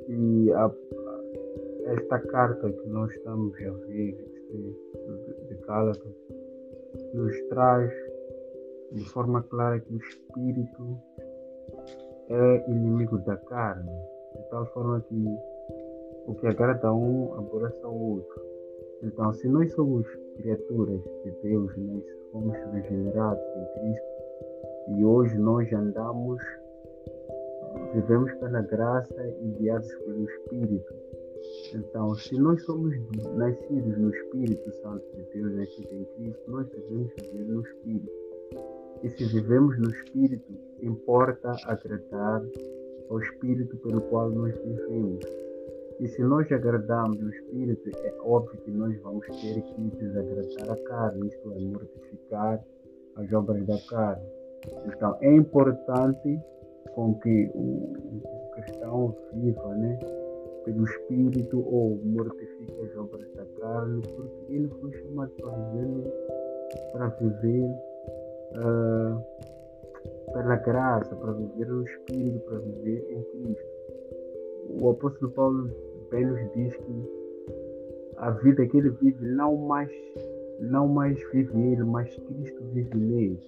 E 0.10 0.52
a, 0.52 0.70
esta 1.94 2.20
carta 2.20 2.70
que 2.70 2.90
nós 2.90 3.10
estamos 3.14 3.56
a 3.56 3.72
ver, 3.88 4.35
este, 4.56 5.48
de 5.48 5.56
Gálatas, 5.66 6.16
nos 7.14 7.42
traz 7.50 7.92
de 8.92 9.04
forma 9.10 9.44
clara 9.44 9.80
que 9.80 9.94
o 9.94 9.98
Espírito 9.98 10.98
é 12.30 12.72
inimigo 12.72 13.18
da 13.20 13.38
carne, 13.38 13.92
de 14.36 14.50
tal 14.50 14.66
forma 14.68 15.02
que 15.02 15.26
o 16.28 16.34
que 16.36 16.48
agrada 16.48 16.88
a 16.88 16.94
um 16.94 17.34
aborrece 17.36 17.84
ao 17.84 17.94
outro. 17.94 18.44
Então, 19.04 19.32
se 19.34 19.48
nós 19.48 19.72
somos 19.74 20.08
criaturas 20.38 21.02
de 21.24 21.32
Deus, 21.44 21.72
nós 21.78 22.04
fomos 22.32 22.58
regenerados 22.74 23.44
em 23.44 23.80
Cristo 23.80 24.16
e 24.88 25.06
hoje 25.06 25.38
nós 25.38 25.72
andamos, 25.74 26.42
vivemos 27.94 28.34
pela 28.36 28.62
graça 28.62 29.28
e 29.42 29.48
guiados 29.60 29.94
pelo 29.96 30.24
Espírito. 30.24 30.94
Então, 31.74 32.16
se 32.16 32.38
nós 32.38 32.64
somos 32.64 32.96
nascidos 33.36 33.98
no 33.98 34.10
Espírito 34.10 34.72
Santo 34.82 35.06
de 35.16 35.24
Deus, 35.34 35.56
nascidos 35.56 35.92
em 35.92 36.06
Cristo, 36.16 36.52
nós 36.52 36.68
devemos 36.70 37.12
viver 37.16 37.46
no 37.46 37.62
Espírito. 37.62 38.12
E 39.04 39.10
se 39.10 39.26
vivemos 39.26 39.78
no 39.80 39.90
Espírito, 39.90 40.54
importa 40.82 41.56
agradar 41.66 42.42
ao 43.10 43.20
Espírito 43.20 43.76
pelo 43.78 44.02
qual 44.02 44.30
nós 44.32 44.56
vivemos. 44.58 45.26
E 46.00 46.08
se 46.08 46.22
nós 46.24 46.52
agradamos 46.52 47.22
o 47.22 47.30
Espírito, 47.30 47.90
é 47.90 48.14
óbvio 48.22 48.60
que 48.62 48.72
nós 48.72 48.98
vamos 49.02 49.26
ter 49.28 49.62
que 49.62 49.82
desagradar 49.98 50.72
a 50.72 50.84
carne, 50.84 51.28
isto 51.28 51.54
é, 51.54 51.60
mortificar 51.60 52.66
as 53.16 53.32
obras 53.34 53.66
da 53.66 53.78
carne. 53.90 54.26
Então, 54.88 55.18
é 55.22 55.36
importante 55.36 56.40
com 56.94 57.16
que 57.20 57.50
o 57.54 57.94
cristão 58.54 59.16
viva 59.34 59.76
né, 59.76 60.00
pelo 60.66 60.84
Espírito 60.84 61.60
ou 61.60 61.98
mortifique 62.04 62.82
as 62.82 62.98
obras 62.98 63.32
da 63.36 63.46
carne, 63.60 64.02
porque 64.02 64.54
ele 64.54 64.68
foi 64.68 64.92
chamado 64.92 65.32
para 65.32 65.52
viver, 65.52 66.14
para 66.92 67.08
viver 67.08 67.70
uh, 68.58 70.34
pela 70.34 70.56
graça, 70.58 71.16
para 71.16 71.32
viver 71.34 71.68
no 71.68 71.84
Espírito, 71.84 72.40
para 72.42 72.58
viver 72.60 73.06
em 73.12 73.24
Cristo. 73.24 73.76
O 74.82 74.90
apóstolo 74.90 75.32
Paulo 75.32 75.70
bem 76.10 76.26
nos 76.26 76.40
diz 76.54 76.76
que 76.76 77.26
a 78.18 78.32
vida 78.32 78.66
que 78.66 78.78
ele 78.78 78.90
vive 78.90 79.26
não 79.28 79.56
mais 79.56 79.92
não 80.60 80.88
mais 80.88 81.20
vive 81.32 81.52
ele, 81.72 81.84
mas 81.84 82.16
Cristo 82.16 82.64
vive 82.74 82.96
nele, 82.96 83.40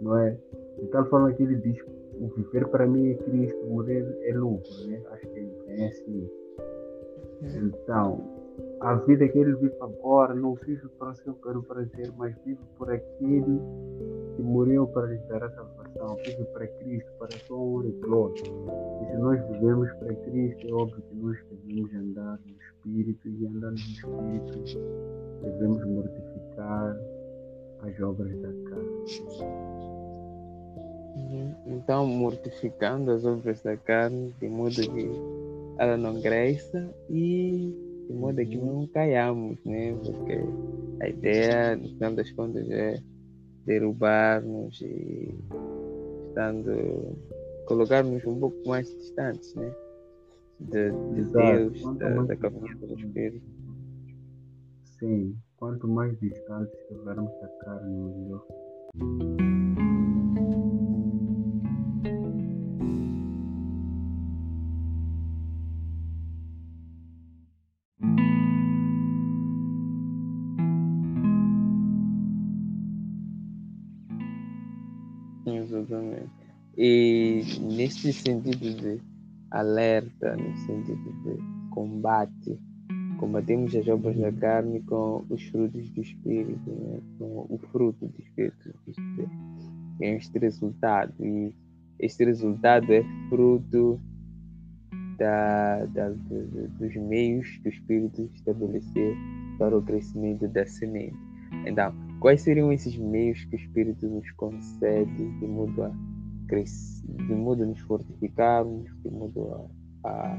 não 0.00 0.16
é? 0.16 0.36
De 0.78 0.86
tal 0.86 1.04
forma 1.06 1.32
que 1.32 1.42
ele 1.42 1.56
diz 1.56 1.78
o 2.20 2.28
viver 2.28 2.68
para 2.68 2.86
mim 2.86 3.10
é 3.10 3.14
Cristo, 3.14 3.66
morrer 3.66 4.06
é 4.22 4.32
lucro, 4.32 4.70
né? 4.86 5.02
Acho 5.10 5.28
que 5.28 5.40
é 5.40 5.42
assim. 5.80 6.30
Então, 7.42 8.42
a 8.80 8.94
vida 8.94 9.28
que 9.28 9.38
ele 9.38 9.54
vive 9.54 9.74
agora 9.80 10.34
não 10.34 10.54
vive 10.54 10.88
para 10.98 11.10
o 11.10 11.14
seu 11.14 11.34
pelo 11.34 11.62
prazer, 11.62 12.12
mas 12.16 12.34
vive 12.44 12.60
por 12.76 12.90
aquele 12.90 13.60
que 14.36 14.42
morreu 14.42 14.86
para 14.88 15.06
lhe 15.06 15.18
dar 15.28 15.44
a 15.44 15.50
salvação, 15.50 16.16
vive 16.16 16.44
para 16.52 16.66
Cristo, 16.66 17.10
para 17.18 17.28
a 17.28 17.38
sua 17.46 17.58
honra 17.58 17.88
e 17.88 17.92
glória. 17.92 18.42
E 18.42 19.06
se 19.10 19.16
nós 19.18 19.40
vivemos 19.48 19.92
para 19.94 20.14
Cristo, 20.14 20.66
é 20.68 20.72
óbvio 20.72 21.02
que 21.02 21.14
nós 21.16 21.38
devemos 21.50 21.94
andar 21.94 22.38
no 22.44 22.52
Espírito, 22.52 23.28
e 23.28 23.46
andando 23.46 23.70
no 23.70 23.76
Espírito, 23.76 24.78
devemos 25.42 25.84
mortificar 25.86 26.96
as 27.82 28.00
obras 28.00 28.36
da 28.40 28.48
carne. 28.70 29.02
Então, 31.66 32.06
mortificando 32.06 33.10
as 33.10 33.24
obras 33.24 33.60
da 33.62 33.76
carne, 33.76 34.34
de 34.40 34.48
modo 34.48 34.74
que 34.74 35.41
ela 35.78 35.96
não 35.96 36.20
cresça 36.20 36.94
e 37.10 37.72
de 38.08 38.14
modo 38.14 38.44
que 38.44 38.58
uhum. 38.58 38.80
não 38.80 38.86
caiamos, 38.88 39.58
né? 39.64 39.94
Porque 40.04 40.40
a 41.00 41.08
ideia, 41.08 41.76
no 41.76 41.88
final 41.88 42.14
das 42.14 42.30
contas, 42.32 42.70
é 42.70 43.00
derrubar-nos 43.64 44.80
e 44.80 45.34
estando, 46.28 47.16
colocar-nos 47.66 48.24
um 48.26 48.38
pouco 48.38 48.68
mais 48.68 48.88
distantes, 48.98 49.54
né? 49.54 49.74
De, 50.60 50.90
de 51.14 51.32
Deus, 51.32 51.96
da, 51.98 52.22
da 52.22 52.36
caminhada 52.36 52.86
do 52.86 52.98
Espírito. 52.98 53.46
Sim, 54.98 55.36
quanto 55.56 55.88
mais 55.88 56.18
distantes 56.20 56.72
estivermos 56.82 57.32
da 57.40 57.48
carne, 57.64 57.98
melhor. 57.98 58.46
E 76.84 77.44
neste 77.60 78.12
sentido 78.12 78.74
de 78.74 79.00
alerta, 79.52 80.34
no 80.34 80.56
sentido 80.66 81.12
de 81.22 81.70
combate, 81.70 82.58
combatemos 83.20 83.72
as 83.76 83.86
obras 83.86 84.18
da 84.18 84.32
carne 84.32 84.80
com 84.80 85.24
os 85.30 85.40
frutos 85.44 85.88
do 85.90 86.00
Espírito, 86.00 86.72
né? 86.72 86.98
com 87.20 87.46
o 87.48 87.60
fruto 87.70 88.08
do 88.08 88.20
Espírito. 88.20 88.74
Tem 90.00 90.16
este 90.16 90.36
resultado. 90.40 91.14
E 91.24 91.54
este 92.00 92.24
resultado 92.24 92.92
é 92.92 93.04
fruto 93.28 94.00
da, 95.18 95.84
da, 95.84 96.08
dos 96.08 96.96
meios 96.96 97.48
que 97.58 97.68
o 97.68 97.72
Espírito 97.72 98.28
estabeleceu 98.34 99.14
para 99.56 99.78
o 99.78 99.82
crescimento 99.82 100.48
da 100.48 100.66
semente. 100.66 101.16
Então, 101.64 101.94
quais 102.18 102.40
seriam 102.42 102.72
esses 102.72 102.96
meios 102.96 103.44
que 103.44 103.54
o 103.54 103.60
Espírito 103.60 104.08
nos 104.08 104.28
concede 104.32 105.38
de 105.38 105.46
a 105.80 106.11
de 106.52 107.34
modo 107.34 107.62
a 107.62 107.66
nos 107.66 107.80
fortificarmos, 107.80 108.90
de 109.02 109.10
modo 109.10 109.70
a, 110.04 110.08
a 110.08 110.38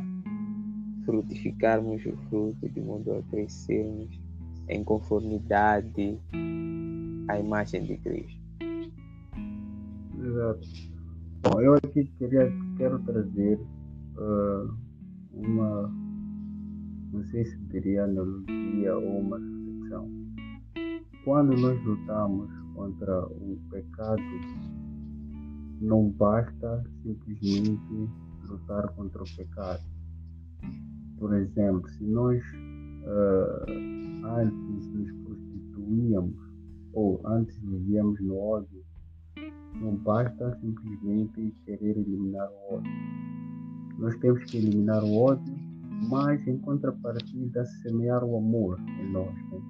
frutificarmos 1.06 2.06
o 2.06 2.16
fruto, 2.30 2.70
de 2.70 2.82
modo 2.82 3.14
a 3.14 3.24
crescermos 3.24 4.10
em 4.70 4.84
conformidade 4.84 6.18
à 7.28 7.40
imagem 7.40 7.84
de 7.84 7.98
Cristo. 7.98 8.42
Exato. 10.24 10.68
Bom, 11.42 11.62
eu 11.62 11.74
aqui 11.74 12.06
queria, 12.18 12.52
quero 12.78 13.00
trazer 13.00 13.60
uh, 14.18 14.74
uma, 15.34 15.92
não 17.12 17.24
sei 17.26 17.44
se 17.46 17.58
diria 17.66 18.06
analogia 18.06 18.96
ou 18.96 19.20
uma 19.20 19.38
reflexão. 19.40 20.10
Quando 21.26 21.58
nós 21.58 21.84
lutamos 21.84 22.50
contra 22.76 23.26
o 23.28 23.60
pecado 23.70 24.22
não 25.84 26.10
basta 26.10 26.84
simplesmente 27.04 28.10
lutar 28.48 28.88
contra 28.96 29.22
o 29.22 29.36
pecado. 29.36 29.84
Por 31.18 31.36
exemplo, 31.36 31.90
se 31.90 32.04
nós 32.06 32.42
uh, 33.04 34.26
antes 34.40 34.88
nos 34.88 35.12
prostituíamos 35.24 36.36
ou 36.94 37.22
antes 37.26 37.58
vivíamos 37.60 38.20
no 38.22 38.38
ódio, 38.38 38.84
não 39.82 39.96
basta 39.98 40.58
simplesmente 40.62 41.54
querer 41.66 41.98
eliminar 41.98 42.50
o 42.50 42.76
ódio. 42.76 42.92
Nós 43.98 44.16
temos 44.18 44.44
que 44.46 44.58
eliminar 44.58 45.04
o 45.04 45.16
ódio, 45.16 45.54
mas 46.10 46.46
em 46.48 46.58
contrapartida 46.60 47.66
semear 47.66 48.24
o 48.24 48.38
amor 48.38 48.80
em 48.80 49.12
nós. 49.12 49.36
Né? 49.52 49.62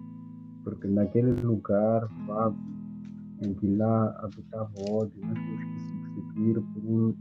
Porque 0.63 0.87
naquele 0.87 1.33
lugar 1.41 2.07
vago 2.27 2.57
em 3.41 3.53
que 3.55 3.67
lá 3.75 4.09
habitava 4.23 4.71
o 4.77 4.93
ódio, 4.93 5.19
nós 5.21 5.33
temos 5.33 5.72
substituir 6.33 6.61
por, 6.73 6.83
um, 6.83 7.15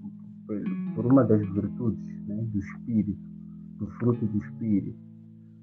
por 0.94 1.06
uma 1.06 1.24
das 1.24 1.40
virtudes 1.40 2.26
né, 2.26 2.36
do 2.36 2.58
Espírito, 2.58 3.20
do 3.78 3.86
fruto 3.98 4.26
do 4.26 4.38
Espírito. 4.38 4.98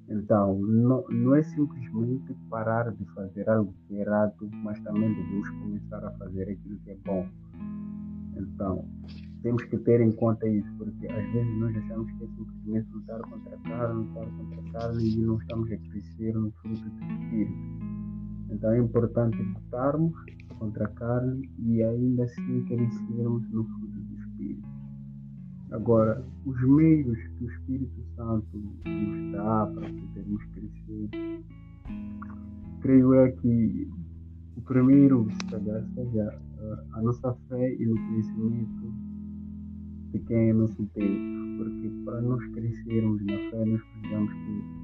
Então, 0.09 0.59
não, 0.59 1.03
não 1.09 1.35
é 1.35 1.43
simplesmente 1.43 2.33
parar 2.49 2.91
de 2.91 3.05
fazer 3.13 3.47
algo 3.47 3.73
que 3.87 3.95
é 3.95 4.01
errado, 4.01 4.49
mas 4.63 4.79
também 4.79 5.13
devemos 5.13 5.49
começar 5.49 6.03
a 6.03 6.11
fazer 6.11 6.49
aquilo 6.49 6.79
que 6.79 6.91
é 6.91 6.97
bom. 7.05 7.27
Então, 8.35 8.85
temos 9.43 9.63
que 9.65 9.77
ter 9.77 10.01
em 10.01 10.11
conta 10.11 10.47
isso, 10.47 10.71
porque 10.77 11.07
às 11.07 11.31
vezes 11.31 11.59
nós 11.59 11.75
achamos 11.75 12.11
que 12.13 12.23
é 12.23 12.27
simplesmente 12.27 12.91
lutar 12.91 13.21
contra 13.21 13.55
a 13.55 13.59
carne, 13.59 14.05
lutar 14.05 14.25
contra 14.31 14.59
a 14.59 14.71
carne 14.71 15.09
e 15.09 15.21
não 15.21 15.37
estamos 15.37 15.71
a 15.71 15.77
crescer 15.77 16.33
no 16.33 16.51
fruto 16.53 16.89
do 16.89 17.03
Espírito. 17.03 17.89
Então 18.49 18.71
é 18.71 18.79
importante 18.79 19.37
lutarmos 19.37 20.13
contra 20.59 20.85
a 20.85 20.89
carne 20.89 21.49
e 21.57 21.81
ainda 21.81 22.25
assim 22.25 22.63
crescermos 22.65 23.49
no 23.49 23.63
fruto 23.63 23.99
do 23.99 24.15
Espírito. 24.19 24.67
Agora, 25.71 26.23
os 26.45 26.61
meios 26.61 27.17
que 27.17 27.45
o 27.45 27.49
Espírito 27.49 28.03
Santo 28.15 28.57
nos 28.57 29.31
dá 29.31 29.71
para 29.73 29.89
podermos 29.89 30.43
crescer, 30.45 31.43
creio 32.81 33.13
é 33.13 33.31
que 33.31 33.89
o 34.57 34.61
primeiro, 34.61 35.27
seja 35.95 36.41
a 36.93 37.01
nossa 37.01 37.33
fé 37.47 37.75
e 37.75 37.85
no 37.85 37.95
conhecimento 37.95 38.93
de 40.11 40.19
quem 40.19 40.49
é 40.49 40.53
nosso 40.53 40.89
Deus, 40.95 41.57
porque 41.57 41.89
para 42.03 42.21
nós 42.21 42.43
crescermos 42.47 43.23
na 43.25 43.37
fé 43.51 43.65
nós 43.65 43.81
precisamos 43.81 44.33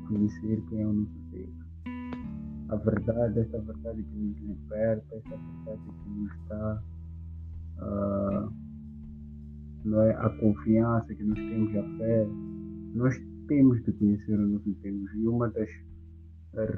conhecer 0.08 0.62
quem 0.70 0.82
é 0.82 0.88
o 0.88 0.94
nosso 0.94 1.20
Deus 1.32 1.65
a 2.70 2.76
verdade, 2.78 3.40
essa 3.40 3.60
verdade 3.62 4.04
que 4.04 4.18
nos 4.18 4.38
liberta, 4.40 5.16
essa 5.16 5.38
verdade 5.38 5.82
que 6.04 6.10
nos 6.10 6.48
dá 6.48 6.82
uh, 7.82 8.54
não 9.86 10.02
é, 10.02 10.16
a 10.16 10.30
confiança 10.40 11.14
que 11.14 11.24
nós 11.24 11.38
temos, 11.38 11.76
a 11.76 11.98
fé. 11.98 12.28
Nós 12.96 13.16
temos 13.48 13.84
de 13.84 13.92
conhecer 13.94 14.40
o 14.40 14.48
nosso 14.48 14.72
Deus 14.82 15.14
e 15.14 15.28
uma 15.28 15.50
das 15.50 15.70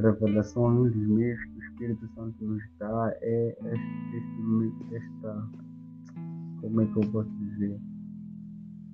revelações, 0.02 0.78
um 0.78 1.00
dos 1.00 1.08
meios 1.08 1.42
que 1.46 1.52
o 1.52 1.64
Espírito 1.64 2.08
Santo 2.16 2.44
nos 2.44 2.64
dá 2.80 3.14
é 3.22 3.58
este, 3.66 4.68
este, 4.68 4.96
esta, 4.96 5.50
como 6.62 6.82
é 6.82 6.86
que 6.86 6.98
eu 6.98 7.12
posso 7.12 7.30
dizer, 7.38 7.80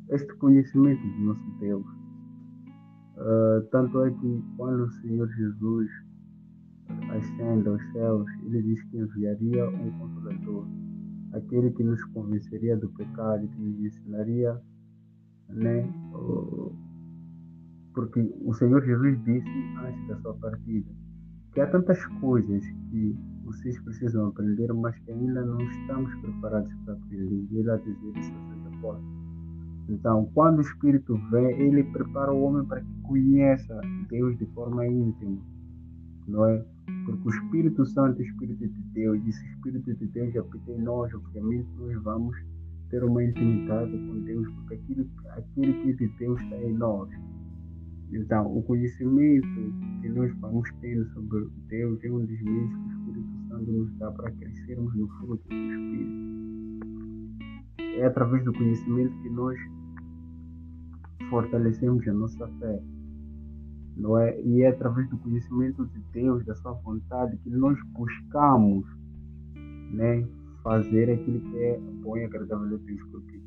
este 0.09 0.35
conhecimento 0.35 1.01
do 1.01 1.19
nosso 1.21 1.59
Deus. 1.59 1.85
Uh, 3.15 3.61
tanto 3.71 4.03
é 4.03 4.11
que 4.11 4.43
quando 4.57 4.85
o 4.85 4.91
Senhor 4.91 5.27
Jesus 5.35 5.89
ascende 7.11 7.67
aos 7.67 7.81
céus, 7.91 8.27
ele 8.43 8.61
diz 8.61 8.83
que 8.83 8.97
enviaria 8.97 9.69
um 9.69 9.91
consolador, 9.99 10.67
aquele 11.33 11.71
que 11.71 11.83
nos 11.83 12.03
convenceria 12.05 12.77
do 12.77 12.89
pecado, 12.89 13.47
que 13.47 13.59
nos 13.59 13.79
ensinaria, 13.79 14.59
né? 15.49 15.87
Porque 17.93 18.21
o 18.41 18.53
Senhor 18.53 18.83
Jesus 18.83 19.23
disse 19.23 19.49
antes 19.85 20.07
da 20.07 20.17
sua 20.17 20.33
partida 20.35 20.89
que 21.53 21.61
há 21.61 21.67
tantas 21.67 22.03
coisas 22.19 22.65
que 22.89 23.15
vocês 23.45 23.79
precisam 23.81 24.27
aprender, 24.27 24.73
mas 24.73 24.97
que 24.99 25.11
ainda 25.11 25.45
não 25.45 25.61
estamos 25.61 26.13
preparados 26.15 26.73
para 26.83 26.93
aprender. 26.93 27.45
Ele 27.51 27.69
a 27.69 27.77
dizer 27.77 28.17
isso 28.17 28.33
seja 28.49 28.81
forte. 28.81 29.05
Então, 29.89 30.29
quando 30.33 30.59
o 30.59 30.61
Espírito 30.61 31.15
vem, 31.29 31.59
ele 31.59 31.83
prepara 31.83 32.33
o 32.33 32.41
homem 32.41 32.65
para 32.65 32.81
que 32.81 33.01
conheça 33.03 33.79
Deus 34.09 34.37
de 34.37 34.45
forma 34.47 34.87
íntima, 34.87 35.37
não 36.27 36.45
é? 36.45 36.65
Porque 37.05 37.27
o 37.27 37.29
Espírito 37.29 37.85
Santo 37.85 38.21
é 38.21 38.23
o 38.23 38.27
Espírito 38.27 38.67
de 38.67 38.81
Deus, 38.93 39.21
e 39.25 39.31
se 39.31 39.43
o 39.43 39.47
Espírito 39.51 39.95
de 39.95 40.05
Deus 40.07 40.35
habita 40.35 40.71
em 40.71 40.81
nós, 40.81 41.13
obviamente 41.13 41.67
nós 41.77 42.03
vamos 42.03 42.37
ter 42.89 43.03
uma 43.03 43.23
intimidade 43.23 43.91
com 43.91 44.19
Deus, 44.21 44.47
porque 44.49 44.75
aquilo, 44.75 45.09
aquilo 45.29 45.73
que 45.81 45.89
é 45.89 45.93
de 45.93 46.07
Deus 46.19 46.41
está 46.41 46.57
em 46.57 46.73
nós. 46.73 47.09
Então, 48.11 48.55
o 48.55 48.61
conhecimento 48.61 49.47
que 50.01 50.09
nós 50.09 50.31
vamos 50.39 50.69
ter 50.81 51.03
sobre 51.13 51.47
Deus 51.69 52.03
é 52.03 52.11
um 52.11 52.19
dos 52.25 52.41
meios 52.41 52.69
que 52.69 52.77
o 52.77 52.91
Espírito 52.91 53.47
Santo 53.47 53.71
nos 53.71 53.91
dá 53.97 54.11
para 54.11 54.31
crescermos 54.31 54.95
no 54.95 55.07
fruto 55.07 55.43
do 55.47 55.55
Espírito. 55.55 56.33
É 57.97 58.05
através 58.05 58.43
do 58.45 58.53
conhecimento 58.53 59.19
que 59.23 59.29
nós 59.29 59.59
fortalecemos 61.29 62.07
a 62.07 62.13
nossa 62.13 62.47
fé 62.59 62.79
não 63.95 64.17
é? 64.17 64.39
E 64.41 64.61
é 64.61 64.69
através 64.69 65.09
do 65.09 65.17
conhecimento 65.17 65.85
de 65.85 65.99
Deus, 66.11 66.45
da 66.45 66.55
sua 66.55 66.73
vontade, 66.73 67.37
que 67.37 67.49
nós 67.49 67.77
buscamos, 67.91 68.85
né, 69.91 70.27
fazer 70.63 71.11
aquilo 71.11 71.39
que 71.39 71.57
é 71.57 71.79
bom 72.01 72.17
e 72.17 72.23
agradável 72.23 72.75
a 72.75 72.79
Deus. 72.79 73.01
Porque, 73.11 73.41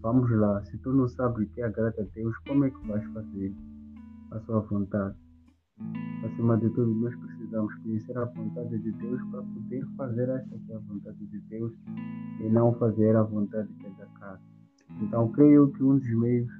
vamos 0.00 0.30
lá, 0.30 0.62
se 0.64 0.78
tu 0.78 0.92
não 0.92 1.08
sabes 1.08 1.46
o 1.46 1.50
que 1.52 1.62
agrada 1.62 2.02
a 2.02 2.14
Deus, 2.14 2.36
como 2.46 2.64
é 2.64 2.70
que 2.70 2.86
vais 2.86 3.04
fazer 3.12 3.52
a 4.30 4.40
sua 4.40 4.60
vontade? 4.60 5.16
Acima 6.24 6.58
de 6.58 6.68
tudo, 6.70 6.94
nós 6.94 7.14
precisamos 7.16 7.74
conhecer 7.76 8.16
a 8.16 8.26
vontade 8.26 8.78
de 8.78 8.92
Deus 8.92 9.22
para 9.30 9.42
poder 9.42 9.86
fazer 9.96 10.28
essa 10.28 10.58
que 10.58 10.72
é 10.72 10.76
a 10.76 10.78
vontade 10.80 11.26
de 11.26 11.40
Deus 11.48 11.72
e 12.40 12.48
não 12.50 12.74
fazer 12.74 13.16
a 13.16 13.22
vontade 13.22 13.72
que 13.74 13.86
é 13.86 13.90
da 13.90 14.06
carne. 14.18 14.44
Então, 15.00 15.32
creio 15.32 15.70
que 15.72 15.82
um 15.82 15.98
dos 15.98 16.10
meios 16.18 16.50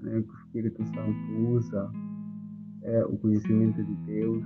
né, 0.00 0.22
que 0.22 0.30
o 0.30 0.38
Espírito 0.38 0.84
Santo 0.86 1.32
usa 1.50 1.90
é 2.82 3.04
o 3.04 3.16
conhecimento 3.18 3.82
de 3.82 3.94
Deus, 4.06 4.44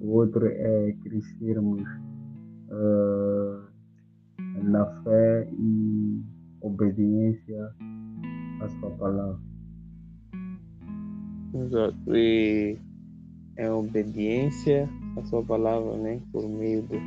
o 0.00 0.08
outro 0.10 0.46
é 0.46 0.94
crescermos 1.02 1.82
uh, 2.68 3.64
na 4.62 4.86
fé 5.02 5.48
e 5.52 6.22
obediência 6.60 7.74
à 8.60 8.68
sua 8.68 8.90
palavra. 8.90 9.40
Exato. 11.54 12.16
E 12.16 12.78
é 13.56 13.70
obediência 13.70 14.88
à 15.16 15.24
sua 15.24 15.42
palavra, 15.44 15.96
né? 15.96 16.20
Por 16.32 16.48
meio 16.48 16.82
do, 16.82 16.98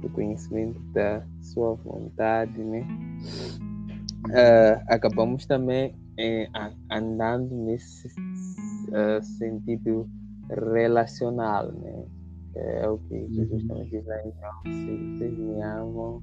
do 0.00 0.08
conhecimento 0.10 0.80
da 0.92 1.22
sua 1.40 1.74
vontade, 1.74 2.62
né? 2.62 2.86
Uh, 4.26 4.82
acabamos 4.88 5.46
também 5.46 5.94
eh, 6.18 6.48
andando 6.90 7.54
nesse 7.54 8.08
uh, 8.88 9.22
sentido 9.22 10.08
relacional, 10.48 11.72
né? 11.72 12.04
É 12.54 12.88
o 12.88 12.98
que 12.98 13.28
Jesus 13.34 13.62
uhum. 13.62 13.68
também 13.68 13.88
diz 13.90 14.06
lá, 14.06 14.16
então, 14.24 14.50
se 14.64 15.16
vocês 15.18 15.38
me 15.38 15.60
amam, 15.62 16.16
uh, 16.16 16.22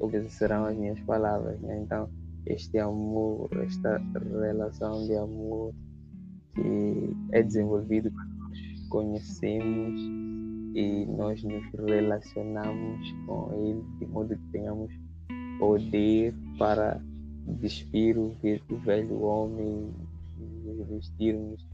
obedecerão 0.00 0.64
as 0.64 0.76
minhas 0.76 0.98
palavras, 1.00 1.60
né? 1.60 1.78
Então, 1.80 2.08
este 2.46 2.78
amor, 2.78 3.50
esta 3.62 4.00
relação 4.40 5.04
de 5.06 5.14
amor 5.16 5.74
que 6.54 7.16
é 7.32 7.42
desenvolvido 7.42 8.10
quando 8.10 8.34
nós 8.38 8.88
conhecemos 8.88 10.00
e 10.74 11.06
nós 11.06 11.42
nos 11.42 11.64
relacionamos 11.86 13.12
com 13.26 13.50
Ele 13.52 13.84
de 13.98 14.06
modo 14.06 14.36
que 14.36 14.52
tenhamos 14.52 14.92
poder 15.58 16.34
para 16.58 17.00
despir 17.60 18.18
o 18.18 18.34
velho 18.84 19.22
homem 19.22 19.92
nos 20.76 20.88
vestirmos 20.88 21.68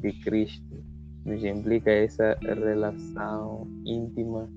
de 0.00 0.12
Cristo 0.20 0.84
nos 1.24 1.44
implica 1.44 1.90
essa 1.90 2.38
relação 2.40 3.68
íntima 3.84 4.48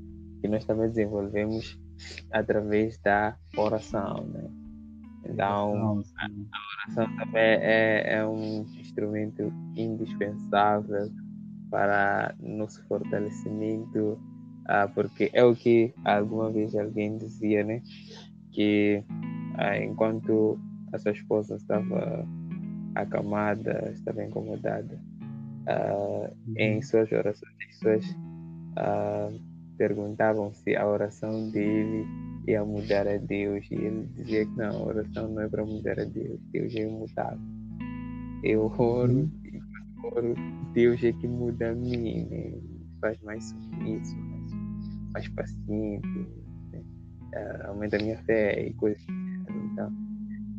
que 0.41 0.47
nós 0.47 0.65
também 0.65 0.87
desenvolvemos 0.89 1.79
através 2.31 2.97
da 2.99 3.37
oração, 3.57 4.25
né? 4.27 4.49
Então, 5.25 6.01
a, 6.17 6.27
oração 6.83 7.15
também 7.17 7.41
é, 7.41 8.15
é 8.15 8.25
um 8.25 8.65
instrumento 8.79 9.53
indispensável 9.75 11.11
para 11.69 12.33
nosso 12.39 12.83
fortalecimento, 12.87 14.19
ah, 14.67 14.87
porque 14.87 15.29
é 15.33 15.43
o 15.43 15.55
que 15.55 15.93
alguma 16.03 16.51
vez 16.51 16.75
alguém 16.75 17.17
dizia, 17.17 17.63
né? 17.63 17.81
Que 18.51 19.03
ah, 19.57 19.77
enquanto 19.77 20.59
a 20.91 20.97
sua 20.97 21.11
esposa 21.11 21.55
estava 21.55 22.27
acamada, 22.95 23.91
estava 23.93 24.23
incomodada, 24.23 24.99
uh, 25.67 26.35
em 26.57 26.81
suas 26.81 27.11
orações, 27.11 27.51
as 27.59 27.65
pessoas 27.67 28.05
uh, 28.77 29.41
perguntavam 29.77 30.53
se 30.53 30.75
a 30.75 30.87
oração 30.87 31.49
dele 31.51 32.05
ia 32.47 32.63
mudar 32.63 33.07
a 33.07 33.17
Deus 33.17 33.65
e 33.71 33.75
ele 33.75 34.07
dizia 34.15 34.45
que 34.45 34.57
não, 34.57 34.69
a 34.69 34.85
oração 34.85 35.29
não 35.29 35.41
é 35.41 35.47
para 35.47 35.65
mudar 35.65 35.99
a 35.99 36.05
Deus, 36.05 36.39
Deus 36.51 36.75
é 36.75 36.81
imutável. 36.81 37.39
Eu 38.43 38.65
oro 38.77 39.11
uhum. 39.11 39.31
e 39.43 40.07
oro, 40.07 40.35
Deus 40.73 41.03
é 41.03 41.11
que 41.13 41.27
muda 41.27 41.71
a 41.71 41.75
mim, 41.75 42.27
né? 42.29 42.53
faz 42.99 43.19
mais 43.21 43.43
submisso, 43.43 44.17
mais, 44.17 44.51
mais 45.13 45.27
paciente, 45.29 46.07
né? 46.71 46.81
uh, 47.35 47.67
aumenta 47.69 47.97
a 47.97 47.99
minha 47.99 48.17
fé 48.23 48.67
e 48.67 48.73
coisas. 48.73 49.05
Então, 49.71 49.91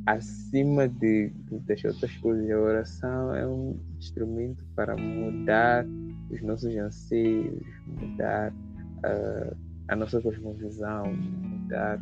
acima 0.07 0.89
de, 0.89 1.31
de, 1.31 1.59
das 1.61 1.85
outras 1.85 2.17
coisas, 2.19 2.51
a 2.51 2.59
oração 2.59 3.35
é 3.35 3.47
um 3.47 3.79
instrumento 3.99 4.65
para 4.75 4.97
mudar 4.97 5.87
os 6.31 6.43
nossos 6.43 6.75
anseios, 6.77 7.63
mudar 7.87 8.53
uh, 8.53 9.57
a 9.89 9.97
nossa 9.97 10.21
cosmovisão, 10.21 11.15
mudar 11.15 12.01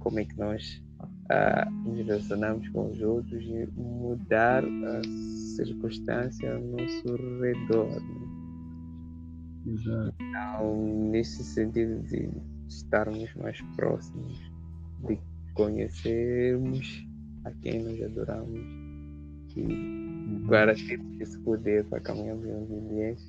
como 0.00 0.18
é 0.18 0.24
que 0.24 0.36
nós 0.38 0.82
uh, 1.00 1.70
nos 1.84 2.06
relacionamos 2.06 2.68
com 2.70 2.90
os 2.90 3.00
outros 3.00 3.42
e 3.42 3.66
mudar 3.76 4.64
a 4.64 5.02
circunstância 5.56 6.54
ao 6.54 6.60
nosso 6.60 7.16
redor. 7.40 7.88
Né? 7.88 8.30
Exato. 9.66 10.14
Então, 10.20 11.10
nesse 11.10 11.44
sentido 11.44 12.02
de 12.02 12.28
estarmos 12.68 13.32
mais 13.34 13.60
próximos, 13.76 14.38
de 15.06 15.18
conhecermos 15.54 17.09
a 17.44 17.50
quem 17.62 17.82
nós 17.82 18.02
adoramos. 18.02 18.58
E 19.56 19.62
uhum. 19.62 20.46
para 20.48 20.74
termos 20.74 21.20
esse 21.20 21.38
poder 21.40 21.84
para 21.86 22.00
caminharmos 22.00 22.46
em 22.46 22.54
obediência, 22.54 23.26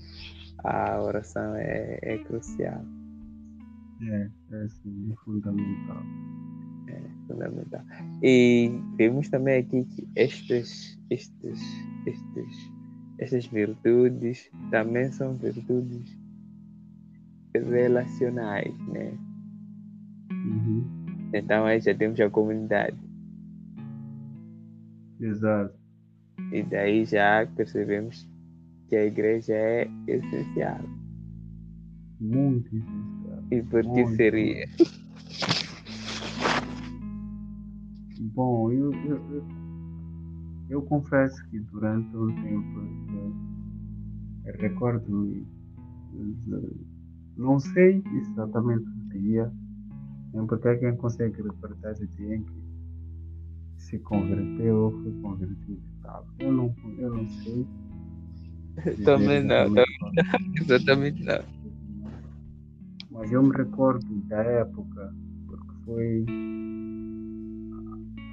a 0.64 1.02
oração 1.02 1.56
é, 1.56 2.00
é 2.02 2.18
crucial. 2.20 2.86
É, 4.04 4.30
é 4.52 4.68
sim, 4.68 5.12
é 5.12 5.16
fundamental. 5.24 6.04
É 6.88 7.02
fundamental. 7.28 7.84
E 8.22 8.72
vemos 8.98 9.30
também 9.30 9.60
aqui 9.60 9.84
que 9.86 10.08
estas, 10.16 11.00
estas, 11.10 11.60
estas, 12.06 12.72
estas 13.20 13.46
virtudes 13.48 14.50
também 14.70 15.12
são 15.12 15.36
virtudes 15.36 16.18
relacionais, 17.54 18.78
né? 18.88 19.18
Uhum. 20.32 21.30
Então 21.34 21.66
aí 21.66 21.80
já 21.80 21.94
temos 21.94 22.20
a 22.20 22.30
comunidade. 22.30 22.98
Exato. 25.22 25.74
E 26.52 26.64
daí 26.64 27.06
já 27.06 27.46
percebemos 27.56 28.28
que 28.88 28.96
a 28.96 29.06
igreja 29.06 29.54
é 29.54 29.88
essencial. 30.08 30.82
Muito 32.20 32.68
essencial. 32.76 33.44
E 33.52 33.62
por 33.64 33.84
que 33.84 34.08
seria? 34.16 34.66
Bom, 38.34 38.72
eu, 38.72 38.94
eu, 38.94 39.18
eu, 39.30 39.44
eu 40.70 40.82
confesso 40.84 41.36
que 41.50 41.60
durante 41.60 42.16
um 42.16 42.34
tempo 42.36 42.80
eu 44.46 44.54
recordo-me, 44.60 45.46
de- 46.14 46.86
não 47.38 47.60
sei 47.60 48.02
exatamente 48.14 48.86
o 48.86 49.10
dia, 49.20 49.52
porque 50.48 50.68
é 50.68 50.78
quem 50.78 50.96
consegue 50.98 51.42
recordar 51.42 51.94
o 51.94 52.08
dia 52.08 52.36
em 52.36 52.44
que 52.44 52.61
se 53.92 54.00
converteu 54.00 54.76
ou 54.78 54.92
foi 55.04 55.12
convertido 55.22 55.74
e 55.74 56.02
tal. 56.02 56.26
Eu 56.40 56.52
não, 56.52 56.76
eu 56.98 57.14
não 57.14 57.28
sei. 57.28 57.68
Também 59.04 59.44
não, 59.44 59.66
exatamente 59.66 60.00
quando. 60.00 60.16
Exatamente 60.62 61.24
não. 61.24 61.44
Mas 63.12 63.32
eu 63.32 63.44
me 63.44 63.52
recordo 63.56 64.08
da 64.30 64.38
época, 64.38 65.14
porque 65.46 65.74
foi 65.86 66.26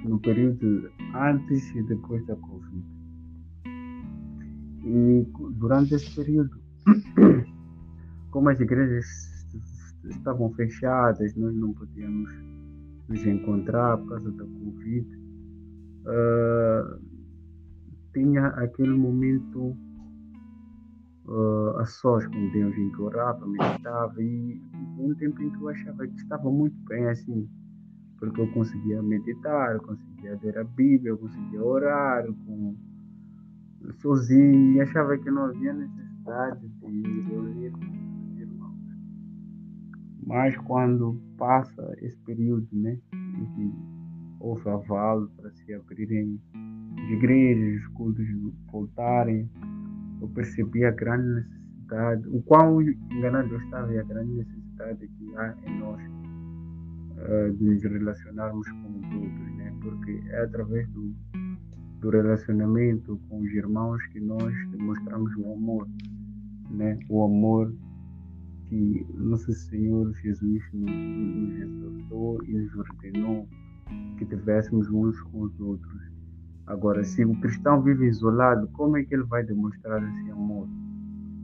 no 0.05 0.17
período 0.21 0.89
antes 1.13 1.75
e 1.75 1.83
depois 1.83 2.25
da 2.25 2.37
Covid. 2.37 2.85
E 4.85 5.27
durante 5.55 5.95
esse 5.95 6.15
período, 6.15 6.57
como 8.31 8.47
as 8.47 8.59
igrejas 8.61 9.05
estavam 10.05 10.49
fechadas, 10.53 11.35
nós 11.35 11.53
não 11.53 11.73
podíamos 11.73 12.31
nos 13.09 13.25
encontrar 13.25 13.97
por 13.97 14.09
causa 14.09 14.31
da 14.31 14.45
Covid, 14.45 15.18
ah, 16.09 16.99
tinha 18.13 18.47
aquele 18.47 18.97
momento 18.97 19.77
ah, 21.27 21.81
a 21.81 21.85
sós 21.85 22.25
com 22.25 22.51
Deus 22.51 22.75
em 22.75 22.91
que 22.91 23.01
orava, 23.01 23.45
meditava 23.45 24.21
e 24.21 24.59
um 24.97 25.13
tempo 25.15 25.41
em 25.41 25.51
que 25.51 25.61
eu 25.61 25.69
achava 25.69 26.07
que 26.07 26.15
estava 26.15 26.49
muito 26.49 26.75
bem 26.85 27.07
assim, 27.07 27.47
porque 28.17 28.41
eu 28.41 28.51
conseguia 28.51 29.01
meditar, 29.03 29.75
eu 29.75 29.81
conseguia 29.81 30.39
ler 30.41 30.57
a 30.57 30.63
Bíblia, 30.63 31.11
eu 31.11 31.17
conseguia 31.17 31.63
orar 31.63 32.25
com, 32.25 32.75
sozinho 33.99 34.73
e 34.73 34.81
achava 34.81 35.17
que 35.17 35.29
não 35.29 35.43
havia 35.43 35.73
necessidade 35.73 36.67
de 36.67 37.21
reunir 37.21 37.71
com 37.71 38.31
os 38.31 38.39
irmãos. 38.39 38.77
Mas 40.25 40.57
quando 40.57 41.21
passa 41.37 41.95
esse 41.99 42.17
período, 42.21 42.67
né, 42.73 42.99
em 43.13 43.45
que 43.45 43.98
houve 44.39 44.69
aval 44.69 45.27
para 45.37 45.51
se 45.51 45.73
abrirem 45.73 46.39
as 46.97 47.09
igrejas, 47.11 47.81
os 47.81 47.87
cultos 47.89 48.25
voltarem, 48.71 49.49
eu 50.21 50.27
percebi 50.29 50.85
a 50.85 50.91
grande 50.91 51.27
necessidade, 51.27 52.27
o 52.27 52.41
quão 52.43 52.81
enganado 52.81 53.53
eu 53.53 53.59
estava 53.61 53.93
e 53.93 53.99
a 53.99 54.03
grande 54.03 54.31
necessidade 54.33 55.07
que 55.07 55.35
há 55.37 55.55
em 55.65 55.79
nós 55.79 56.01
eh, 57.17 57.49
de 57.51 57.63
nos 57.63 57.83
relacionarmos 57.83 58.69
com 58.69 58.99
os 58.99 59.13
outros, 59.13 59.57
né? 59.57 59.75
porque 59.81 60.21
é 60.29 60.43
através 60.43 60.87
do, 60.89 61.13
do 61.99 62.09
relacionamento 62.09 63.19
com 63.29 63.39
os 63.39 63.51
irmãos 63.51 64.05
que 64.07 64.19
nós 64.19 64.53
demonstramos 64.71 65.35
o 65.37 65.53
amor, 65.53 65.87
né? 66.69 66.97
o 67.09 67.23
amor 67.23 67.73
que 68.67 69.05
nosso 69.15 69.51
Senhor 69.51 70.13
Jesus 70.21 70.63
nos, 70.73 70.91
nos 70.91 71.61
exortou 71.61 72.43
e 72.45 72.53
nos 72.53 72.75
ordenou 72.75 73.47
que 74.17 74.25
tivéssemos 74.25 74.89
uns 74.89 75.19
com 75.23 75.41
os 75.41 75.59
outros. 75.59 76.01
Agora, 76.67 77.03
se 77.03 77.25
o 77.25 77.33
cristão 77.41 77.81
vive 77.81 78.07
isolado, 78.07 78.67
como 78.73 78.97
é 78.97 79.03
que 79.03 79.15
ele 79.15 79.23
vai 79.23 79.43
demonstrar 79.43 80.03
esse 80.03 80.31
amor? 80.31 80.67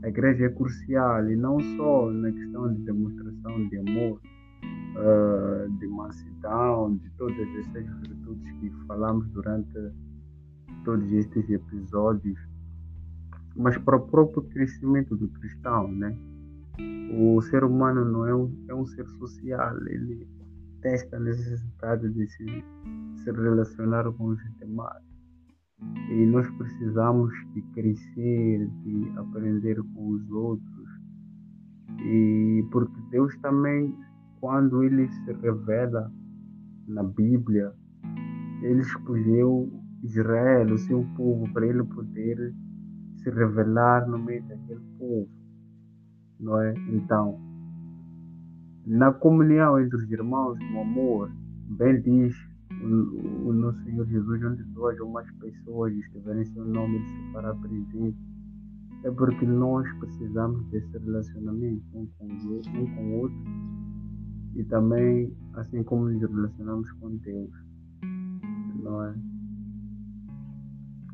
A 0.02 0.08
igreja 0.08 0.46
é 0.46 0.48
crucial 0.48 1.28
e 1.28 1.34
não 1.34 1.58
só 1.76 2.10
na 2.12 2.30
questão 2.30 2.72
de 2.72 2.82
demonstração 2.82 3.68
de 3.68 3.78
amor, 3.78 4.20
ah, 4.98 5.66
de 5.78 5.86
mansidão, 5.88 6.96
de 6.96 7.10
todas 7.18 7.38
essas 7.38 7.86
virtudes 8.00 8.52
que 8.60 8.70
falamos 8.86 9.28
durante 9.28 9.92
todos 10.84 11.10
estes 11.12 11.50
episódios, 11.50 12.38
mas 13.56 13.76
para 13.78 13.96
o 13.96 14.06
próprio 14.06 14.42
crescimento 14.44 15.16
do 15.16 15.28
cristão, 15.28 15.88
né? 15.88 16.16
O 17.12 17.40
ser 17.42 17.64
humano 17.64 18.04
não 18.04 18.26
é 18.26 18.34
um, 18.34 18.64
é 18.68 18.74
um 18.74 18.86
ser 18.86 19.06
social, 19.18 19.76
ele 19.86 20.26
tem 20.86 20.94
esta 20.94 21.18
necessidade 21.18 22.08
de 22.10 22.26
se, 22.28 22.64
se 23.16 23.32
relacionar 23.32 24.04
com 24.12 24.26
os 24.26 24.38
demais. 24.60 25.02
E 26.10 26.26
nós 26.26 26.48
precisamos 26.56 27.32
de 27.54 27.62
crescer, 27.74 28.68
de 28.84 29.12
aprender 29.18 29.82
com 29.82 30.10
os 30.10 30.30
outros. 30.30 30.88
E 32.04 32.64
porque 32.70 33.00
Deus 33.10 33.36
também, 33.38 33.92
quando 34.40 34.84
ele 34.84 35.08
se 35.08 35.32
revela 35.32 36.12
na 36.86 37.02
Bíblia, 37.02 37.72
ele 38.62 38.80
escolheu 38.80 39.68
Israel, 40.04 40.72
o 40.72 40.78
seu 40.78 41.04
povo, 41.16 41.52
para 41.52 41.66
ele 41.66 41.82
poder 41.82 42.54
se 43.16 43.30
revelar 43.30 44.08
no 44.08 44.18
meio 44.18 44.42
daquele 44.44 44.80
povo. 44.98 45.28
Não 46.38 46.60
é? 46.60 46.74
Então, 46.90 47.40
na 48.86 49.12
comunhão 49.12 49.80
entre 49.80 49.96
os 49.96 50.10
irmãos, 50.10 50.56
no 50.70 50.80
amor, 50.80 51.30
bem 51.70 52.00
diz 52.00 52.36
o, 52.70 53.48
o 53.48 53.52
nosso 53.52 53.82
Senhor 53.82 54.06
Jesus, 54.06 54.44
onde 54.44 54.62
duas 54.62 54.98
ou 55.00 55.10
mais 55.10 55.28
pessoas 55.32 55.92
estiverem 55.92 56.42
em 56.42 56.46
seu 56.46 56.64
nome, 56.64 56.94
ele 56.94 57.08
se 57.08 57.32
fará 57.32 57.52
presente. 57.54 58.16
É 59.02 59.10
porque 59.10 59.44
nós 59.44 59.92
precisamos 59.98 60.64
desse 60.68 60.98
relacionamento 60.98 61.84
um 61.94 62.06
com, 62.18 62.26
um 62.26 62.94
com 62.94 63.04
o 63.04 63.12
outro 63.22 63.36
e 64.54 64.64
também 64.64 65.36
assim 65.54 65.82
como 65.82 66.08
nos 66.08 66.20
relacionamos 66.20 66.90
com 66.92 67.16
Deus. 67.16 67.50
Não 68.82 69.04
é? 69.04 69.14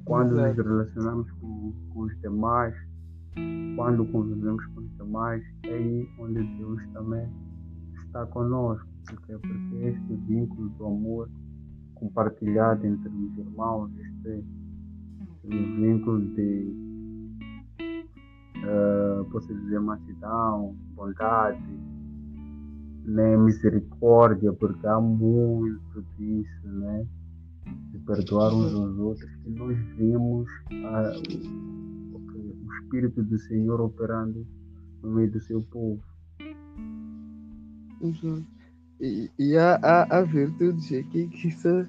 Quando 0.04 0.32
nos 0.32 0.44
Exato. 0.44 0.62
relacionamos 0.62 1.30
com, 1.32 1.72
com 1.90 2.00
os 2.00 2.20
demais, 2.20 2.74
quando 3.76 4.04
convivemos 4.06 4.64
com 4.66 4.80
os 4.80 4.96
demais, 4.96 5.42
é 5.64 5.74
aí 5.74 6.08
onde 6.18 6.42
Deus 6.58 6.86
também 6.92 7.28
está 8.12 8.26
conosco. 8.26 8.86
Porque, 9.08 9.32
porque 9.32 9.76
este 9.86 10.14
vínculo 10.28 10.68
do 10.70 10.86
amor 10.86 11.30
compartilhado 11.94 12.86
entre 12.86 13.08
os 13.08 13.38
irmãos, 13.38 13.90
este, 13.96 14.44
vínculo 15.44 16.20
de, 16.34 16.72
eh, 18.64 19.24
posso 19.30 19.52
dizer, 19.54 19.80
mansidão, 19.80 20.76
bondade, 20.94 21.60
né, 23.04 23.36
misericórdia, 23.36 24.52
porque 24.52 24.86
há 24.86 25.00
muito 25.00 26.02
disso, 26.16 26.68
né? 26.68 27.06
De 27.90 27.98
perdoar 28.00 28.52
uns 28.52 28.72
aos 28.72 28.98
outros, 28.98 29.30
que 29.42 29.50
nós 29.50 29.76
vemos 29.96 30.48
ah, 30.84 31.12
o, 32.12 32.18
o 32.18 32.74
Espírito 32.74 33.22
do 33.22 33.38
Senhor 33.38 33.80
operando 33.80 34.46
no 35.02 35.10
meio 35.10 35.30
do 35.30 35.40
seu 35.40 35.62
povo. 35.62 36.00
Uhum. 38.02 38.44
E, 39.00 39.30
e 39.38 39.56
há, 39.56 39.76
há, 39.82 40.18
há 40.18 40.22
virtudes 40.22 40.92
aqui 40.92 41.28
que 41.28 41.50
só, 41.52 41.84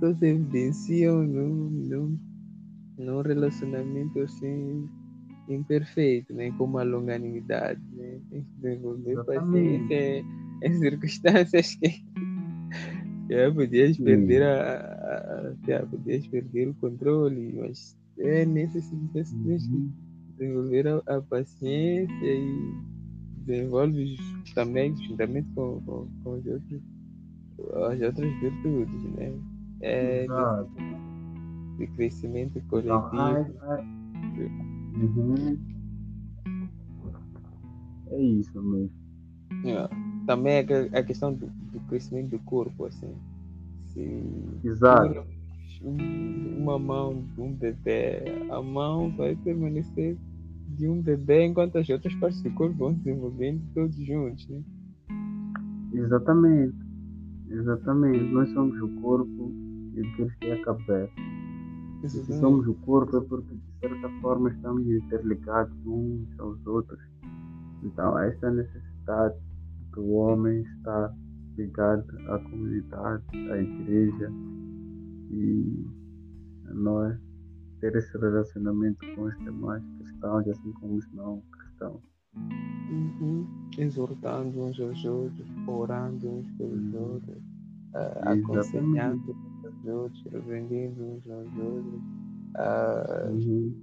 só 0.00 0.14
se 0.14 0.26
evidenciam 0.26 1.22
num, 1.24 1.70
num, 1.70 2.18
num 2.98 3.20
relacionamento 3.22 4.18
assim 4.20 4.88
imperfeito, 5.48 6.32
né? 6.34 6.52
como 6.58 6.78
a 6.78 6.82
longanimidade. 6.82 7.80
Né? 7.92 8.18
Tem 8.30 8.42
que 8.42 8.50
desenvolver 8.60 9.12
Exatamente. 9.12 9.88
paciência 9.88 10.24
em 10.64 10.74
circunstâncias 10.78 11.74
que 11.76 12.02
já 13.30 13.52
podias 13.54 13.96
perder 13.98 14.42
a, 14.42 14.54
a- 14.54 15.48
a- 15.50 15.54
já 15.66 15.86
podias 15.86 16.26
perder 16.28 16.68
o 16.68 16.74
controle, 16.74 17.52
mas 17.56 17.96
é 18.18 18.44
que 19.32 19.36
Uhum. 19.68 19.92
desenvolver 20.38 20.86
a, 20.88 20.96
a 21.06 21.22
paciência 21.22 22.10
e 22.24 22.72
desenvolve 23.48 24.16
também 24.54 24.94
juntamente 24.96 25.48
com, 25.54 25.80
com, 25.82 26.06
com 26.22 26.30
os 26.34 26.46
outros, 26.46 26.82
as 27.90 28.00
outras 28.00 28.40
virtudes, 28.40 29.02
né? 29.14 29.32
É 29.80 30.24
Exato. 30.24 30.70
de 31.78 31.86
crescimento 31.88 32.58
Então, 32.58 32.68
coletivo. 32.68 33.18
ai- 33.18 33.52
ai- 33.62 33.98
Uhum. 34.98 35.56
É 38.10 38.20
isso 38.22 38.62
mesmo. 38.62 38.90
É. 39.64 39.88
também 40.26 40.54
é 40.54 40.98
a 40.98 41.02
questão 41.02 41.32
do, 41.32 41.46
do 41.46 41.80
crescimento 41.88 42.30
do 42.30 42.38
corpo, 42.40 42.84
assim. 42.86 43.14
Se 43.86 44.22
Exato. 44.64 45.24
uma 45.82 46.78
mão 46.78 47.22
de 47.34 47.40
um 47.40 47.52
bebê, 47.54 48.22
a 48.50 48.60
mão 48.60 49.10
vai 49.16 49.36
permanecer 49.36 50.16
de 50.68 50.88
um 50.88 51.00
bebê 51.00 51.46
enquanto 51.46 51.78
as 51.78 51.88
outras 51.88 52.14
partes 52.16 52.42
do 52.42 52.50
corpo 52.52 52.76
vão 52.76 52.94
desenvolvendo 52.94 53.62
todos 53.74 53.96
juntos, 53.96 54.48
né? 54.48 54.62
Exatamente. 55.92 56.76
Exatamente. 57.50 58.32
Nós 58.32 58.50
somos 58.50 58.80
o 58.80 58.88
corpo 59.00 59.52
e 59.94 60.02
Deus 60.16 60.32
é 60.42 60.52
a 60.52 60.64
cabeça. 60.64 61.12
Se 62.06 62.32
somos 62.38 62.66
o 62.66 62.74
corpo 62.74 63.16
é 63.16 63.20
porque 63.20 63.54
de 63.54 63.80
certa 63.80 64.08
forma 64.20 64.50
estamos 64.50 64.86
interligados 64.86 65.74
uns 65.84 66.28
aos 66.38 66.64
outros. 66.66 67.00
Então 67.82 68.18
esta 68.18 68.50
necessidade 68.50 69.36
do 69.92 70.08
homem 70.10 70.62
está 70.62 71.12
ligado 71.56 72.04
à 72.28 72.38
comunidade, 72.38 73.24
à 73.50 73.56
igreja 73.60 74.30
e 75.30 75.86
a 76.66 76.74
nós 76.74 77.18
ter 77.80 77.94
esse 77.96 78.16
relacionamento 78.16 78.98
com 79.14 79.22
os 79.22 79.38
demais 79.38 79.82
cristãos, 80.18 80.48
assim 80.48 80.72
como 80.72 80.96
os 80.96 81.12
não 81.12 81.42
cristãos. 81.52 82.02
Uhum. 82.34 83.46
Exortando 83.76 84.64
uns 84.64 84.80
aos 84.80 85.04
outros, 85.04 85.48
orando 85.66 86.30
uns 86.30 86.50
pelos 86.52 86.94
uhum. 86.94 87.12
outros, 87.12 87.36
uh, 87.94 88.28
aconselhando 88.28 89.32
uns 89.32 89.64
aos 89.64 89.84
outros, 89.86 90.24
repreendendo 90.32 91.04
uns 91.04 91.30
aos 91.30 91.56
outros. 91.56 92.02
Uh, 92.56 93.30
uhum. 93.30 93.74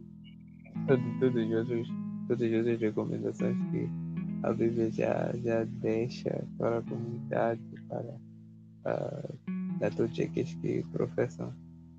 todas, 1.19 1.35
as 1.35 1.51
outras, 1.51 1.87
todas 2.27 2.67
as 2.67 2.81
recomendações 2.81 3.57
que 3.71 3.89
a 4.43 4.53
Bíblia 4.53 4.91
já, 4.91 5.31
já 5.43 5.63
deixa 5.63 6.43
para 6.57 6.79
a 6.79 6.81
comunidade, 6.81 7.61
para 7.87 8.01
uh, 8.85 9.95
todos 9.95 10.19
aqueles 10.19 10.53
que 10.55 10.83
professam 10.91 11.53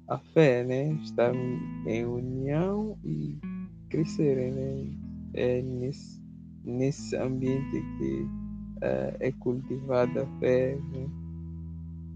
a 0.09 0.18
fé, 0.18 0.64
né? 0.64 0.92
Estar 1.03 1.35
em 1.35 2.05
união 2.05 2.96
e 3.05 3.37
crescerem, 3.97 4.53
né? 4.53 4.87
É 5.35 5.63
nesse, 5.63 6.23
nesse 6.65 7.17
ambiente 7.17 7.81
que 7.99 8.23
uh, 8.77 9.17
é 9.21 9.33
cultivada 9.41 10.23
a 10.23 10.39
fé, 10.39 10.77
né? 10.93 11.09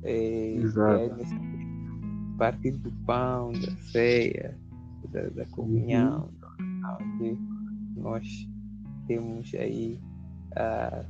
É, 0.03 0.55
Exato. 0.57 1.03
É 1.03 2.37
partir 2.37 2.73
do 2.73 2.91
pão, 3.05 3.53
da 3.53 3.77
ceia, 3.93 4.57
da, 5.11 5.29
da 5.29 5.47
comunhão, 5.47 6.31
uhum. 6.59 7.19
que 7.19 8.01
nós 8.01 8.49
temos 9.07 9.53
aí 9.55 9.99
uh, 10.53 11.07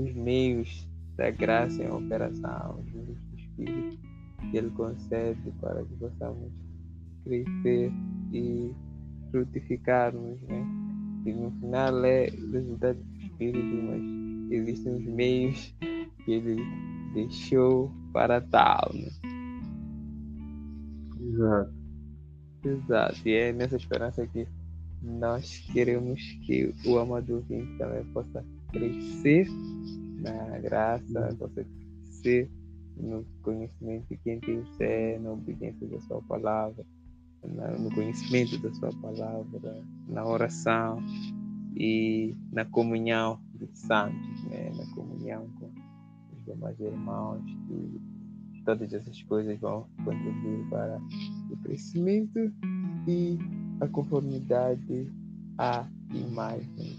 os 0.00 0.14
meios 0.14 0.88
da 1.16 1.30
graça 1.30 1.82
em 1.82 1.90
operação, 1.90 2.80
os 2.80 2.92
meios 2.92 3.18
do 3.18 3.38
Espírito 3.38 3.98
que 4.50 4.56
Ele 4.56 4.70
concede 4.70 5.52
para 5.60 5.84
que 5.84 5.94
possamos 5.96 6.50
crescer 7.24 7.92
e 8.32 8.74
frutificarmos, 9.32 10.40
né? 10.42 10.64
E 11.26 11.32
no 11.32 11.50
final 11.52 12.04
é 12.04 12.26
resultado 12.26 12.98
do 13.02 13.24
Espírito, 13.24 13.76
mas 13.82 14.52
existem 14.52 14.94
os 14.94 15.04
meios 15.04 15.74
que 16.24 16.32
Ele 16.32 16.62
deixou 17.14 17.90
para 18.12 18.40
tal, 18.40 18.92
né? 18.94 19.08
Exato. 21.20 21.72
Exato. 22.64 23.28
E 23.28 23.32
é 23.32 23.52
nessa 23.52 23.76
esperança 23.76 24.26
que 24.26 24.46
nós 25.02 25.58
queremos 25.72 26.20
que 26.46 26.72
o 26.86 26.98
amado 26.98 27.34
ouvinte 27.34 27.76
também 27.78 28.04
possa 28.12 28.44
crescer 28.70 29.48
na 30.20 30.58
graça, 30.58 31.28
uhum. 31.30 31.36
possa 31.36 31.64
crescer 31.64 32.48
no 32.96 33.24
conhecimento 33.42 34.06
de 34.08 34.16
quem 34.18 34.38
Deus 34.38 34.68
é, 34.80 35.18
na 35.18 35.32
obediência 35.32 35.86
da 35.88 36.00
sua 36.02 36.22
palavra, 36.22 36.84
no 37.44 37.90
conhecimento 37.94 38.58
da 38.58 38.72
sua 38.74 38.92
palavra, 39.00 39.82
na 40.08 40.24
oração 40.24 41.02
e 41.76 42.36
na 42.52 42.64
comunhão 42.64 43.40
dos 43.54 43.70
santos, 43.78 44.44
né? 44.44 44.70
na 44.76 44.86
comunhão 44.94 45.48
com 45.58 45.70
os 46.36 46.44
demais 46.44 46.78
irmãos. 46.80 47.42
E 47.70 48.00
todas 48.64 48.92
essas 48.92 49.22
coisas 49.24 49.58
vão 49.60 49.86
contribuir 50.04 50.68
para 50.70 51.00
o 51.50 51.56
crescimento 51.58 52.52
e 53.06 53.38
a 53.80 53.88
conformidade 53.88 55.10
à 55.58 55.86
imagem 56.14 56.98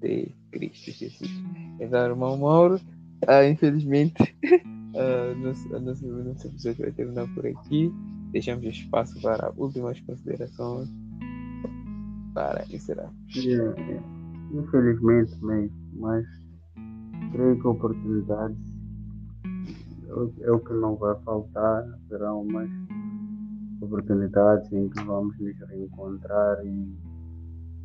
de 0.00 0.28
Cristo 0.50 0.90
Jesus. 0.90 1.30
Então, 1.80 2.04
irmão 2.04 2.36
Mauro, 2.36 2.76
uh, 2.76 3.50
infelizmente, 3.50 4.36
uh, 4.44 5.34
nosso, 5.38 5.68
nosso, 5.80 6.06
nosso 6.06 6.46
episódio 6.46 6.82
vai 6.82 6.92
terminar 6.92 7.32
por 7.34 7.46
aqui. 7.46 7.92
Deixamos 8.34 8.64
espaço 8.64 9.22
para 9.22 9.52
últimas 9.56 10.00
considerações 10.00 10.90
para 12.34 12.64
encerrar. 12.68 13.12
Yeah, 13.32 13.80
yeah. 13.80 14.04
Infelizmente 14.52 15.32
mesmo, 15.44 15.76
mas 15.92 16.26
creio 17.30 17.60
que 17.60 17.66
oportunidades 17.68 18.58
é 20.40 20.50
o 20.50 20.58
que 20.58 20.72
não 20.72 20.96
vai 20.96 21.16
faltar, 21.22 21.84
serão 22.08 22.44
mais 22.46 22.68
oportunidades 23.80 24.72
em 24.72 24.88
que 24.88 25.04
vamos 25.04 25.38
nos 25.38 25.56
reencontrar 25.68 26.66
e 26.66 26.92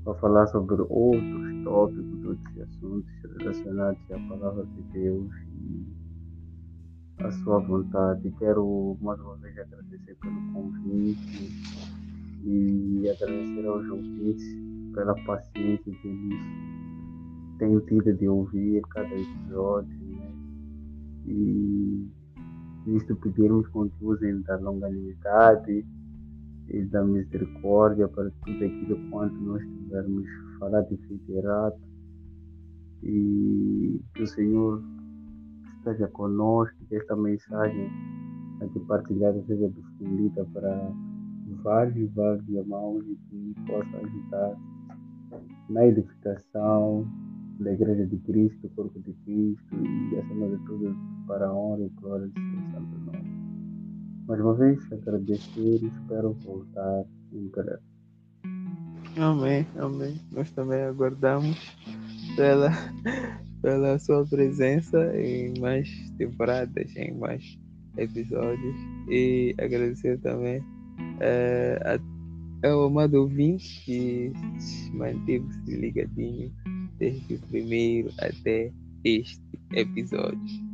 para 0.04 0.16
falar 0.16 0.48
sobre 0.48 0.82
outros 0.90 1.64
tópicos, 1.64 2.26
outros 2.26 2.60
assuntos 2.62 3.12
relacionados 3.38 4.02
à 4.12 4.18
palavra 4.28 4.66
de 4.66 4.82
Deus 4.94 5.32
e 5.62 6.09
a 7.24 7.32
sua 7.32 7.60
vontade. 7.60 8.32
Quero 8.40 8.98
mais 9.02 9.20
uma 9.20 9.36
vez 9.38 9.58
agradecer 9.58 10.16
pelo 10.16 10.54
convite 10.54 11.52
e 12.46 13.10
agradecer 13.10 13.66
aos 13.66 13.90
ouvintes 13.90 14.46
pela 14.94 15.16
paciência 15.26 15.94
que 15.94 16.08
eles 16.08 16.40
têm 17.58 17.80
tido 17.82 18.14
de 18.14 18.28
ouvir 18.28 18.82
cada 18.90 19.14
episódio. 19.14 19.98
Né? 20.00 20.32
E 21.28 22.08
visto 22.86 23.16
pedirmos 23.18 23.68
que 23.68 24.06
usem 24.06 24.42
da 24.42 24.58
longanimidade 24.58 25.86
e 26.70 26.86
da 26.86 27.04
misericórdia 27.04 28.08
para 28.08 28.32
tudo 28.46 28.64
aquilo 28.64 29.10
quanto 29.10 29.36
nós 29.36 29.62
tivermos 29.62 30.26
falado 30.60 30.88
e 30.94 30.98
feito 30.98 31.32
errado. 31.32 31.80
E 33.04 34.02
que 34.14 34.24
o 34.24 34.28
Senhor 34.28 34.82
esteja 35.78 36.08
conosco, 36.08 36.79
esta 36.92 37.16
mensagem 37.16 37.90
aqui 38.62 38.80
partilhada 38.82 39.42
seja 39.46 39.70
difundida 39.70 40.46
para 40.54 40.92
vários 41.64 41.98
e 41.98 42.06
vários 42.08 42.48
irmãos 42.50 43.04
e 43.06 43.16
que 43.30 43.56
possa 43.68 43.98
ajudar 43.98 44.58
na 45.70 45.86
edificação 45.86 47.08
da 47.60 47.74
Igreja 47.74 48.06
de 48.06 48.18
Cristo, 48.20 48.68
do 48.68 48.70
corpo 48.70 49.00
de 49.00 49.14
Cristo 49.26 49.76
e, 49.76 50.18
acima 50.18 50.48
de 50.48 50.58
tudo, 50.66 50.96
para 51.28 51.48
a 51.48 51.54
honra 51.54 51.84
e 51.84 51.90
glória 52.02 52.28
do 52.28 52.34
seu 52.34 52.72
santo 52.72 53.00
nome. 53.06 53.30
Mais 54.28 54.42
uma 54.42 54.54
vez, 54.54 54.92
agradecer 54.92 55.84
e 55.84 55.88
espero 55.88 56.34
voltar 56.46 57.04
em 57.34 57.48
breve. 57.48 57.82
Amém, 59.18 59.68
amém. 59.78 60.20
Nós 60.32 60.50
também 60.52 60.82
aguardamos 60.84 61.76
pela, 62.36 62.70
pela 63.62 64.00
sua 64.00 64.26
presença 64.26 65.12
em 65.18 65.54
mais 65.60 65.90
temporadas, 66.18 66.96
em 66.96 67.14
mais 67.18 67.58
episódios 67.98 68.76
e 69.10 69.54
agradecer 69.58 70.18
também 70.20 70.64
é, 71.20 72.00
ao 72.64 72.84
amado 72.86 73.16
ouvinte 73.16 73.82
que 73.86 74.32
manteve-se 74.94 75.76
ligadinho 75.76 76.52
desde 76.98 77.36
o 77.36 77.40
primeiro 77.40 78.10
até 78.20 78.72
este 79.04 79.42
episódio. 79.74 80.70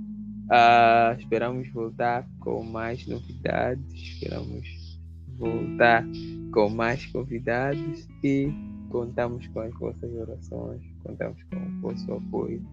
Uh, 0.46 1.18
esperamos 1.20 1.68
voltar 1.70 2.28
com 2.40 2.64
mais 2.64 3.06
novidades, 3.08 3.94
esperamos 3.94 5.00
voltar 5.38 6.06
com 6.52 6.70
mais 6.70 7.06
convidados 7.08 8.08
e 8.24 8.50
contamos 8.90 9.48
com 9.48 9.60
as 9.62 9.74
vossas 9.74 10.14
orações, 10.14 10.82
contamos 11.04 11.42
com 11.44 11.58
o 11.58 11.82
vosso 11.82 12.14
apoio 12.14 12.64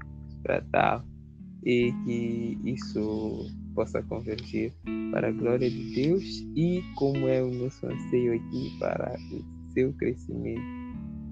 para 0.43 0.61
tal 0.73 1.05
e 1.65 1.93
que 2.05 2.59
isso 2.65 3.51
possa 3.75 4.03
convergir 4.03 4.73
para 5.13 5.29
a 5.29 5.33
glória 5.33 5.71
de 5.71 5.95
Deus 5.95 6.23
e 6.57 6.83
como 6.97 7.29
é 7.29 7.43
o 7.43 7.51
nosso 7.51 7.87
anseio 7.87 8.35
aqui 8.35 8.77
para 8.79 9.17
o 9.33 9.73
seu 9.73 9.93
crescimento 9.95 10.83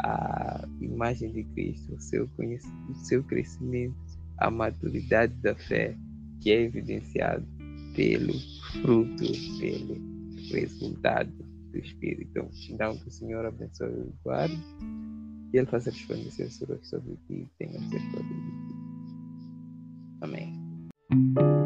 a 0.02 0.68
imagem 0.80 1.30
de 1.32 1.44
Cristo, 1.44 1.94
o 1.94 2.00
seu, 2.00 2.24
o 2.24 2.94
seu 2.94 3.22
crescimento, 3.24 3.94
a 4.38 4.50
maturidade 4.50 5.34
da 5.42 5.54
fé, 5.54 5.96
que 6.40 6.50
é 6.50 6.62
evidenciado 6.62 7.46
pelo 7.94 8.32
fruto, 8.72 9.24
pelo 9.58 9.96
resultado 10.50 11.30
do 11.72 11.78
Espírito. 11.78 12.48
Então, 12.70 12.96
que 12.96 13.08
o 13.08 13.10
Senhor 13.10 13.44
abençoe 13.44 13.88
o 13.88 14.12
guarde 14.24 14.58
e 15.52 15.58
Ele 15.58 15.66
faça 15.66 15.90
resplandecer 15.90 16.50
sobre 16.50 17.16
ti 17.26 17.34
e 17.34 17.48
tenha 17.58 17.78
misericórdia 17.80 18.79
Amém. 20.20 21.59